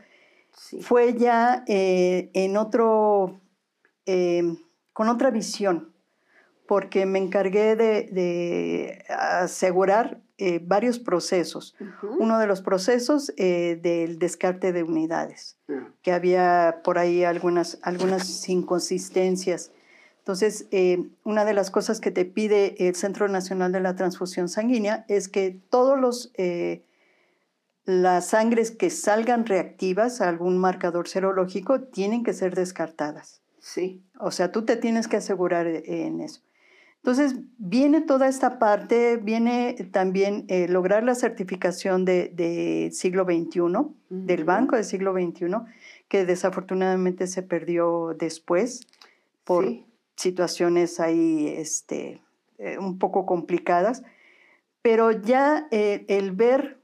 fue 0.81 1.15
ya 1.15 1.65
en 1.67 2.57
otro, 2.57 3.41
con 4.05 5.09
otra 5.09 5.31
visión 5.31 5.93
porque 6.73 7.05
me 7.05 7.19
encargué 7.19 7.77
de, 7.77 9.05
asegurar 9.11 10.23
eh, 10.39 10.59
varios 10.65 10.99
procesos. 10.99 11.77
Uno 12.19 12.39
de 12.39 12.47
los 12.47 12.63
procesos 12.63 13.31
eh, 13.37 13.79
del 13.83 14.19
descarte 14.19 14.73
de 14.73 14.83
unidades, 14.83 15.59
ah. 15.69 15.89
que 16.01 16.13
había 16.13 16.81
por 16.83 16.99
ahí 16.99 17.25
algunas, 17.25 17.79
algunas 17.83 18.49
inconsistencias. 18.49 19.71
Entonces, 20.23 20.67
eh, 20.71 21.11
una 21.25 21.45
de 21.45 21.53
las 21.53 21.71
cosas 21.71 22.01
que 22.01 22.11
te 22.11 22.25
pide 22.25 22.89
el 22.89 22.95
Centro 22.95 23.29
Nacional 23.29 23.73
de 23.73 23.81
la 23.81 23.97
Transfusión 23.97 24.49
Sanguínea 24.49 25.05
es 25.09 25.29
que 25.29 25.61
todos 25.69 25.99
los 25.99 26.33
las 27.85 28.29
sangres 28.29 28.71
que 28.71 28.91
salgan 28.91 29.45
reactivas 29.45 30.21
a 30.21 30.29
algún 30.29 30.59
marcador 30.59 31.09
serológico 31.09 31.81
tienen 31.81 32.23
que 32.23 32.33
ser 32.33 32.55
descartadas. 32.55 33.43
Sí. 33.59 34.03
O 34.19 34.31
sea, 34.31 34.53
tú 34.53 34.65
te 34.65 34.77
tienes 34.77 35.09
que 35.09 35.17
asegurar 35.17 35.67
en 35.67 36.21
eso. 36.21 36.43
Entonces, 36.97 37.35
viene 37.59 38.01
toda 38.01 38.29
esta 38.29 38.61
parte, 38.61 39.17
viene 39.17 39.75
también 39.91 40.45
eh, 40.47 40.69
lograr 40.69 41.03
la 41.03 41.17
certificación 41.17 42.05
del 42.05 42.35
de 42.37 42.91
siglo 42.93 43.25
XXI, 43.25 43.61
del 44.09 44.45
Banco 44.45 44.77
del 44.77 44.85
siglo 44.85 45.13
XXI, 45.13 45.47
que 46.07 46.25
desafortunadamente 46.25 47.27
se 47.27 47.43
perdió 47.43 48.15
después 48.17 48.87
por 49.43 49.65
situaciones 50.17 51.01
ahí 51.01 51.49
este, 51.57 52.23
eh, 52.59 52.79
un 52.79 52.99
poco 52.99 53.27
complicadas. 53.27 54.03
Pero 54.83 55.11
ya 55.11 55.69
eh, 55.71 56.05
el 56.09 56.33
ver, 56.33 56.81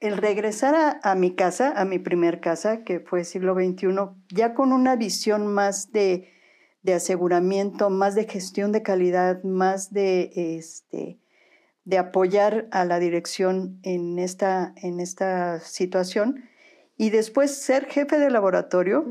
el 0.00 0.16
regresar 0.16 0.74
a, 0.74 1.00
a, 1.02 1.14
mi 1.14 1.34
casa, 1.34 1.72
a 1.76 1.84
mi 1.84 1.98
primer 1.98 2.40
casa, 2.40 2.84
que 2.84 3.00
fue 3.00 3.24
siglo 3.24 3.54
XXI, 3.54 3.88
ya 4.28 4.54
con 4.54 4.72
una 4.72 4.96
visión 4.96 5.46
más 5.46 5.92
de 5.92 6.28
de 6.82 6.94
aseguramiento, 6.94 7.90
más 7.90 8.14
de 8.14 8.24
gestión 8.24 8.72
de 8.72 8.82
calidad, 8.82 9.42
más 9.42 9.92
de, 9.92 10.30
este, 10.34 11.18
de 11.84 11.98
apoyar 11.98 12.68
a 12.70 12.84
la 12.84 12.98
dirección 12.98 13.78
en 13.82 14.18
esta, 14.18 14.72
en 14.76 15.00
esta 15.00 15.60
situación. 15.60 16.44
Y 16.96 17.10
después 17.10 17.54
ser 17.54 17.86
jefe 17.86 18.18
de 18.18 18.30
laboratorio 18.30 19.06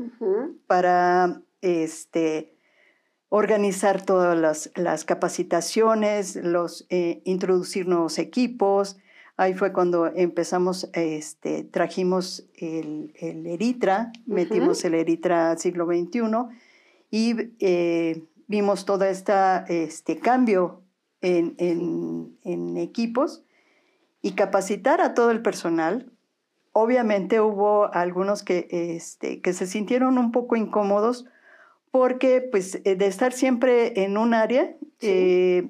para 0.66 1.42
este, 1.60 2.56
organizar 3.30 4.04
todas 4.04 4.36
las, 4.36 4.70
las 4.74 5.04
capacitaciones, 5.04 6.36
los, 6.36 6.86
eh, 6.90 7.22
introducir 7.24 7.86
nuevos 7.86 8.18
equipos. 8.18 8.98
Ahí 9.36 9.54
fue 9.54 9.72
cuando 9.72 10.06
empezamos, 10.06 10.90
este, 10.92 11.64
trajimos 11.64 12.44
el, 12.56 13.14
el 13.14 13.46
Eritra, 13.46 14.12
metimos 14.26 14.84
el 14.84 14.94
Eritra 14.94 15.56
siglo 15.56 15.86
XXI 15.86 16.20
y 17.10 17.36
eh, 17.60 18.24
vimos 18.48 18.84
todo 18.84 19.04
esta, 19.04 19.64
este 19.68 20.18
cambio 20.18 20.82
en, 21.20 21.54
en, 22.42 22.76
equipos 22.76 23.44
y 24.22 24.32
capacitar 24.32 25.00
a 25.00 25.14
todo 25.14 25.30
el 25.30 25.40
personal. 25.40 26.10
Obviamente 26.72 27.40
hubo 27.40 27.92
algunos 27.94 28.42
que, 28.42 28.66
este, 28.70 29.40
que 29.40 29.52
se 29.52 29.66
sintieron 29.66 30.18
un 30.18 30.32
poco 30.32 30.56
incómodos 30.56 31.26
porque 31.90 32.40
pues 32.40 32.80
eh, 32.84 32.96
de 32.96 33.06
estar 33.06 33.32
siempre 33.32 34.04
en 34.04 34.16
un 34.16 34.34
área, 34.34 34.76
eh, 35.00 35.68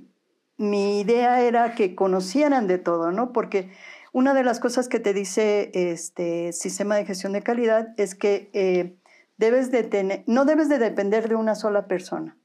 mi 0.56 1.00
idea 1.00 1.42
era 1.42 1.74
que 1.74 1.94
conocieran 1.94 2.66
de 2.66 2.78
todo, 2.78 3.12
¿no? 3.12 3.32
Porque 3.32 3.70
una 4.12 4.34
de 4.34 4.44
las 4.44 4.60
cosas 4.60 4.88
que 4.88 5.00
te 5.00 5.14
dice 5.14 5.70
este 5.72 6.52
sistema 6.52 6.96
de 6.96 7.06
gestión 7.06 7.32
de 7.32 7.42
calidad 7.42 7.94
es 7.96 8.14
que 8.14 8.98
debes 9.38 9.70
de 9.70 9.84
tener, 9.84 10.24
no 10.26 10.44
debes 10.44 10.68
de 10.68 10.78
depender 10.78 11.28
de 11.28 11.36
una 11.36 11.54
sola 11.54 11.86
persona. 11.86 12.36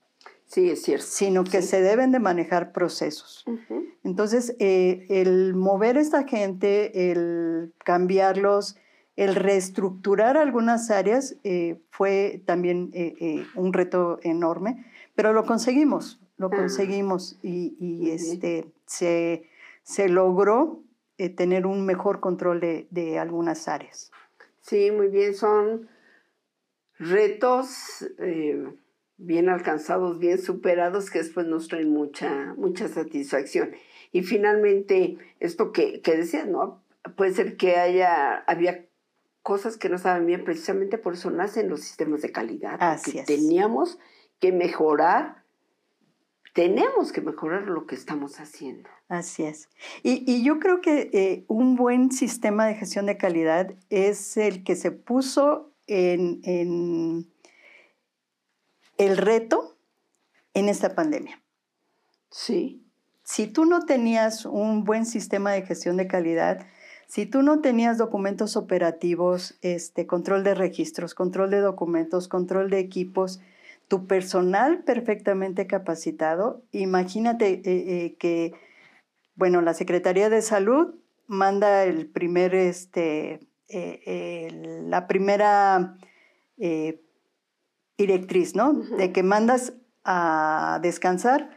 Sí, 0.48 0.70
es 0.70 0.84
cierto. 0.84 1.06
Sino 1.06 1.44
que 1.44 1.62
se 1.62 1.82
deben 1.82 2.12
de 2.12 2.20
manejar 2.20 2.72
procesos. 2.72 3.46
Entonces, 4.04 4.56
eh, 4.60 5.06
el 5.10 5.56
mover 5.56 5.98
a 5.98 6.02
esta 6.02 6.24
gente, 6.24 7.12
el 7.12 7.74
cambiarlos, 7.84 8.78
el 9.16 9.36
reestructurar 9.36 10.38
algunas 10.38 10.92
áreas 10.92 11.38
eh, 11.44 11.80
fue 11.90 12.42
también 12.46 12.90
eh, 12.94 13.46
un 13.56 13.74
reto 13.74 14.20
enorme, 14.24 14.86
pero 15.16 15.34
lo 15.34 15.46
conseguimos, 15.46 16.20
lo 16.38 16.48
ah. 16.48 16.56
conseguimos 16.56 17.40
y, 17.42 18.10
este, 18.10 18.72
se, 18.86 19.50
se 19.84 20.10
logró 20.10 20.82
tener 21.38 21.66
un 21.66 21.86
mejor 21.86 22.20
control 22.20 22.60
de, 22.60 22.88
de 22.92 23.20
algunas 23.20 23.70
áreas. 23.70 24.12
Sí, 24.60 24.92
muy 24.92 25.08
bien, 25.08 25.34
son 25.36 25.88
retos 26.98 28.08
eh, 28.20 28.66
bien 29.18 29.50
alcanzados, 29.50 30.20
bien 30.20 30.40
superados, 30.40 31.10
que 31.10 31.20
después 31.20 31.46
nos 31.46 31.68
traen 31.68 31.92
mucha, 31.92 32.54
mucha 32.58 32.88
satisfacción. 32.88 33.72
Y 34.12 34.24
finalmente, 34.24 35.18
esto 35.40 35.72
que, 35.72 36.02
que 36.02 36.18
decías, 36.18 36.48
¿no? 36.48 36.82
Puede 37.16 37.34
ser 37.34 37.58
que 37.58 37.76
haya, 37.76 38.38
había 38.48 38.86
cosas 39.46 39.78
que 39.78 39.90
no 39.90 39.98
estaban 39.98 40.26
bien, 40.26 40.44
precisamente 40.44 40.98
por 40.98 41.14
eso 41.14 41.30
nacen 41.30 41.70
los 41.70 41.82
sistemas 41.82 42.24
de 42.24 42.32
calidad. 42.32 42.78
Así 42.80 43.24
Teníamos 43.28 44.00
que 44.40 44.52
mejorar, 44.52 45.44
tenemos 46.56 47.12
que 47.12 47.22
mejorar 47.22 47.68
lo 47.68 47.86
que 47.86 47.94
estamos 47.94 48.40
haciendo. 48.40 48.90
Así 49.08 49.44
es. 49.44 49.70
Y, 50.02 50.24
y 50.26 50.44
yo 50.44 50.58
creo 50.58 50.82
que 50.82 51.12
eh, 51.14 51.46
un 51.48 51.76
buen 51.76 52.12
sistema 52.12 52.66
de 52.66 52.74
gestión 52.74 53.06
de 53.06 53.18
calidad 53.18 53.76
es 53.92 54.36
el 54.36 54.64
que 54.64 54.76
se 54.76 54.90
puso 54.90 55.72
en, 55.86 57.30
el 58.98 59.18
reto 59.18 59.78
en 60.56 60.70
esta 60.70 60.96
pandemia. 60.96 61.40
Sí. 62.32 62.84
Si 63.22 63.46
tú 63.46 63.66
no 63.66 63.86
tenías 63.86 64.48
un 64.48 64.86
buen 64.86 65.06
sistema 65.06 65.52
de 65.52 65.62
gestión 65.62 65.98
de 65.98 66.08
calidad, 66.08 66.66
si 67.08 67.26
tú 67.26 67.42
no 67.42 67.62
tenías 67.62 67.98
documentos 67.98 68.58
operativos, 68.58 69.58
este, 69.62 70.08
control 70.08 70.44
de 70.44 70.56
registros, 70.56 71.14
control 71.14 71.50
de 71.50 71.60
documentos, 71.60 72.28
control 72.28 72.70
de 72.70 72.80
equipos, 72.80 73.40
tu 73.88 74.08
personal 74.08 74.84
perfectamente 74.84 75.68
capacitado, 75.68 76.64
imagínate 76.72 77.54
eh, 77.54 77.62
eh, 77.66 78.16
que, 78.18 78.54
bueno, 79.36 79.62
la 79.62 79.74
Secretaría 79.74 80.30
de 80.30 80.42
Salud 80.42 80.96
manda 81.28 81.84
el 81.84 82.08
primer 82.08 82.56
este, 82.56 83.48
eh, 83.70 84.82
la 84.88 85.08
primera 85.08 85.98
directriz, 87.98 88.56
¿no? 88.56 88.74
De 88.74 89.12
que 89.12 89.24
mandas 89.24 89.74
a 90.04 90.80
descansar 90.82 91.50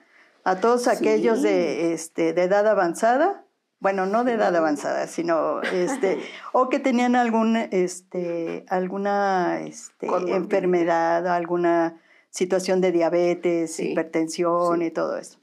a 0.45 0.61
todos 0.61 0.89
aquellos 0.89 1.43
de, 1.43 1.93
este, 1.93 2.33
de 2.33 2.43
edad 2.43 2.67
avanzada, 2.67 3.45
bueno, 3.81 4.07
no 4.07 4.25
de 4.25 4.33
edad 4.33 4.55
avanzada, 4.55 5.07
sino 5.07 5.63
este, 5.63 6.19
o 6.53 6.69
que 6.69 6.79
tenían 6.81 7.15
algún, 7.17 7.57
este, 7.57 8.65
alguna 8.69 9.61
este, 9.61 10.07
enfermedad, 10.07 11.27
alguna 11.27 12.01
situación 12.31 12.81
de 12.81 12.93
diabetes, 12.93 13.79
hipertensión 13.79 14.83
y 14.83 14.91
todo 14.91 15.17
eso. 15.17 15.39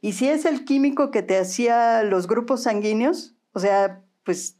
Y 0.00 0.12
si 0.12 0.28
es 0.28 0.44
el 0.44 0.64
químico 0.64 1.10
que 1.10 1.22
te 1.22 1.38
hacía 1.38 2.02
los 2.02 2.26
grupos 2.26 2.62
sanguíneos, 2.62 3.34
o 3.52 3.60
sea, 3.60 4.02
pues 4.24 4.56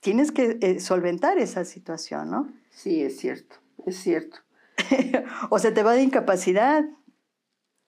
tienes 0.00 0.32
que 0.32 0.58
eh, 0.60 0.80
solventar 0.80 1.38
esa 1.38 1.64
situación, 1.64 2.30
¿no? 2.30 2.52
Sí, 2.70 3.02
es 3.02 3.18
cierto, 3.18 3.56
es 3.86 3.96
cierto. 3.96 4.38
o 5.50 5.58
se 5.58 5.72
te 5.72 5.82
va 5.82 5.92
de 5.92 6.02
incapacidad. 6.02 6.84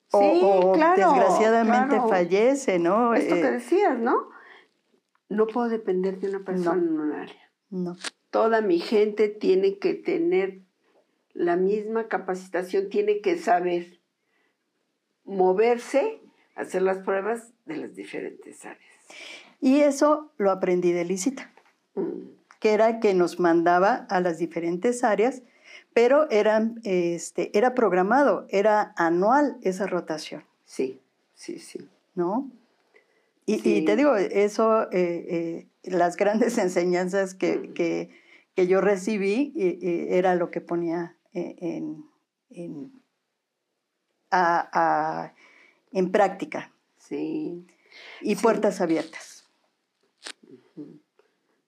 Sí, 0.07 0.39
o, 0.43 0.71
claro, 0.73 1.13
desgraciadamente 1.13 1.99
fallece, 2.07 2.79
¿no? 2.79 3.15
Esto 3.15 3.35
que 3.35 3.41
eh, 3.41 3.51
decías, 3.51 3.97
¿no? 3.99 4.34
No 5.29 5.47
puedo 5.47 5.69
depender 5.69 6.19
de 6.19 6.29
una 6.29 6.39
persona 6.39 6.81
en 6.81 6.99
un 6.99 7.11
área. 7.11 7.51
No. 7.69 7.97
Toda 8.29 8.61
mi 8.61 8.79
gente 8.79 9.29
tiene 9.29 9.77
que 9.77 9.93
tener 9.93 10.61
la 11.33 11.55
misma 11.55 12.07
capacitación, 12.07 12.89
tiene 12.89 13.21
que 13.21 13.37
saber 13.37 13.99
moverse, 15.25 16.21
hacer 16.55 16.81
las 16.81 16.99
pruebas 16.99 17.51
de 17.65 17.77
las 17.77 17.95
diferentes 17.95 18.63
áreas. 18.65 18.81
Y 19.61 19.81
eso 19.81 20.31
lo 20.37 20.51
aprendí 20.51 20.91
de 20.91 21.05
Lisita, 21.05 21.51
Mm, 21.95 22.27
que 22.59 22.73
era 22.73 22.99
que 22.99 23.13
nos 23.13 23.39
mandaba 23.39 24.05
a 24.09 24.19
las 24.19 24.37
diferentes 24.37 25.03
áreas, 25.03 25.41
pero 25.93 26.29
eran, 26.29 26.81
este, 26.83 27.57
era 27.57 27.73
programado, 27.73 28.45
era 28.49 28.93
anual 28.97 29.57
esa 29.61 29.87
rotación, 29.87 30.43
Sí, 30.65 30.99
sí, 31.35 31.57
sí. 31.59 31.87
¿no? 32.15 32.49
Y, 33.45 33.59
Sí. 33.59 33.75
y 33.77 33.85
te 33.85 33.95
digo, 33.95 34.15
eso, 34.15 34.91
eh, 34.91 35.25
eh, 35.29 35.67
las 35.83 36.15
grandes 36.17 36.57
enseñanzas 36.57 37.35
que, 37.35 37.73
que, 37.73 38.09
que 38.55 38.67
yo 38.67 38.81
recibí 38.81 39.53
eh, 39.55 40.07
era 40.17 40.35
lo 40.35 40.49
que 40.51 40.61
ponía 40.61 41.17
en, 41.33 42.03
en, 42.49 42.91
a- 44.31 44.69
a- 44.73 45.33
en 45.91 46.11
práctica 46.11 46.71
Sí. 46.97 47.65
y 48.21 48.35
Sí. 48.35 48.41
puertas 48.41 48.81
abiertas 48.81 49.47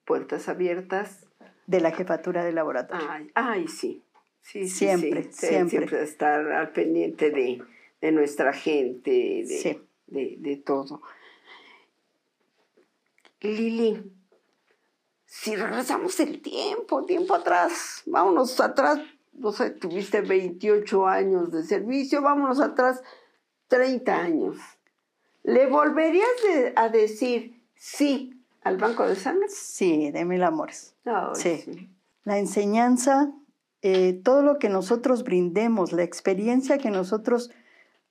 Puertas 0.04 0.48
abiertas. 0.48 1.26
de 1.66 1.80
la 1.82 1.90
jefatura 1.90 2.42
de 2.46 2.52
laboratorio. 2.52 3.06
Ay, 3.10 3.30
ay 3.34 3.68
sí. 3.68 4.02
Sí, 4.40 4.66
sí, 4.66 4.68
Siempre, 4.86 5.24
sí. 5.24 5.46
Siempre. 5.48 5.68
Siempre 5.86 6.02
estar 6.02 6.50
al 6.50 6.70
pendiente 6.72 7.30
de, 7.30 7.62
de 8.00 8.12
nuestra 8.12 8.54
gente, 8.54 9.10
de, 9.10 9.44
Sí. 9.46 9.78
de, 10.06 10.36
de 10.38 10.56
todo. 10.56 11.02
Lili, 13.40 14.12
si 15.24 15.54
regresamos 15.56 16.18
el 16.20 16.40
tiempo, 16.42 17.04
tiempo 17.04 17.34
atrás, 17.34 18.02
vámonos 18.06 18.58
atrás, 18.60 18.98
no 19.32 19.52
sé, 19.52 19.70
tuviste 19.70 20.20
28 20.22 21.06
años 21.06 21.52
de 21.52 21.62
servicio, 21.64 22.22
vámonos 22.22 22.60
atrás 22.60 23.02
30 23.68 24.16
años. 24.18 24.56
¿Le 25.44 25.66
volverías 25.66 26.28
de- 26.46 26.72
a 26.74 26.88
decir 26.88 27.62
sí 27.76 28.42
al 28.62 28.76
banco 28.78 29.06
de 29.06 29.14
sangre? 29.14 29.48
Sí, 29.48 30.10
de 30.10 30.24
mil 30.24 30.42
amores. 30.42 30.94
Sí. 31.34 31.88
La 32.24 32.38
enseñanza, 32.38 33.30
eh, 33.82 34.20
todo 34.24 34.42
lo 34.42 34.58
que 34.58 34.68
nosotros 34.68 35.22
brindemos, 35.22 35.92
la 35.92 36.02
experiencia 36.02 36.78
que 36.78 36.90
nosotros 36.90 37.50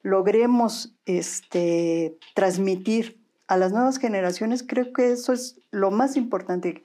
logremos 0.02 0.96
este, 1.06 2.18
transmitir 2.34 3.20
a 3.48 3.58
las 3.58 3.72
nuevas 3.72 3.98
generaciones, 3.98 4.64
creo 4.68 4.94
que 4.94 5.12
eso 5.12 5.34
es 5.34 5.60
lo 5.72 5.92
más 5.92 6.18
importante. 6.18 6.84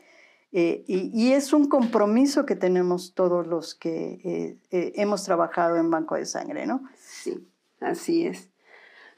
Eh, 0.53 0.85
y, 0.87 1.11
y 1.15 1.33
es 1.33 1.53
un 1.53 1.69
compromiso 1.69 2.45
que 2.45 2.57
tenemos 2.57 3.15
todos 3.15 3.47
los 3.47 3.75
que 3.75 4.21
eh, 4.25 4.59
eh, 4.71 4.93
hemos 4.97 5.25
trabajado 5.25 5.77
en 5.77 5.91
Banco 5.91 6.15
de 6.15 6.27
Sangre, 6.27 6.67
¿no? 6.67 6.83
Sí, 6.97 7.49
así 7.81 8.27
es. 8.27 8.51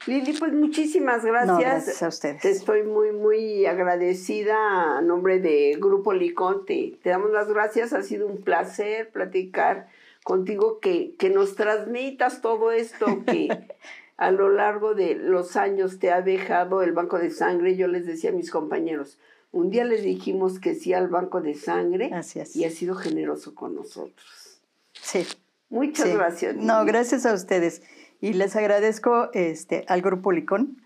Lili, 0.07 0.33
pues 0.33 0.53
muchísimas 0.53 1.25
gracias. 1.25 1.47
No, 1.47 1.59
gracias 1.59 2.03
a 2.03 2.07
ustedes. 2.07 2.41
Te 2.41 2.51
estoy 2.51 2.83
muy, 2.83 3.11
muy 3.11 3.65
agradecida 3.65 4.97
a 4.97 5.01
nombre 5.01 5.39
de 5.39 5.77
Grupo 5.79 6.13
Licón. 6.13 6.65
Te, 6.65 6.99
te 7.01 7.09
damos 7.09 7.31
las 7.31 7.49
gracias. 7.49 7.91
Ha 7.93 8.03
sido 8.03 8.27
un 8.27 8.41
placer 8.43 9.11
platicar 9.11 9.87
contigo, 10.23 10.79
que, 10.79 11.15
que 11.17 11.29
nos 11.29 11.55
transmitas 11.55 12.41
todo 12.41 12.71
esto 12.71 13.05
que 13.25 13.47
a 14.17 14.31
lo 14.31 14.49
largo 14.49 14.95
de 14.95 15.15
los 15.15 15.55
años 15.55 15.99
te 15.99 16.11
ha 16.11 16.21
dejado 16.21 16.81
el 16.81 16.93
Banco 16.93 17.19
de 17.19 17.29
Sangre. 17.29 17.75
Yo 17.75 17.87
les 17.87 18.05
decía 18.05 18.29
a 18.29 18.33
mis 18.33 18.51
compañeros, 18.51 19.19
un 19.51 19.69
día 19.69 19.83
les 19.85 20.03
dijimos 20.03 20.59
que 20.59 20.75
sí 20.75 20.93
al 20.93 21.07
Banco 21.07 21.41
de 21.41 21.53
Sangre 21.53 22.11
Así 22.13 22.39
es. 22.39 22.55
y 22.55 22.65
ha 22.65 22.69
sido 22.69 22.95
generoso 22.95 23.55
con 23.55 23.75
nosotros. 23.75 24.61
Sí. 24.93 25.25
Muchas 25.69 26.07
sí. 26.07 26.13
gracias. 26.13 26.55
No, 26.55 26.85
gracias 26.85 27.25
a 27.25 27.33
ustedes. 27.33 27.81
Y 28.21 28.33
les 28.33 28.55
agradezco 28.55 29.29
este, 29.33 29.85
al 29.87 30.01
Grupo 30.01 30.31
Licón 30.31 30.81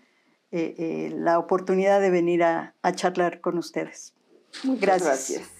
eh, 0.50 0.74
eh, 0.78 1.14
la 1.16 1.38
oportunidad 1.38 2.00
de 2.00 2.10
venir 2.10 2.42
a, 2.42 2.74
a 2.82 2.92
charlar 2.92 3.40
con 3.40 3.56
ustedes. 3.58 4.14
Muchas 4.64 4.80
gracias. 4.80 5.30
gracias. 5.30 5.59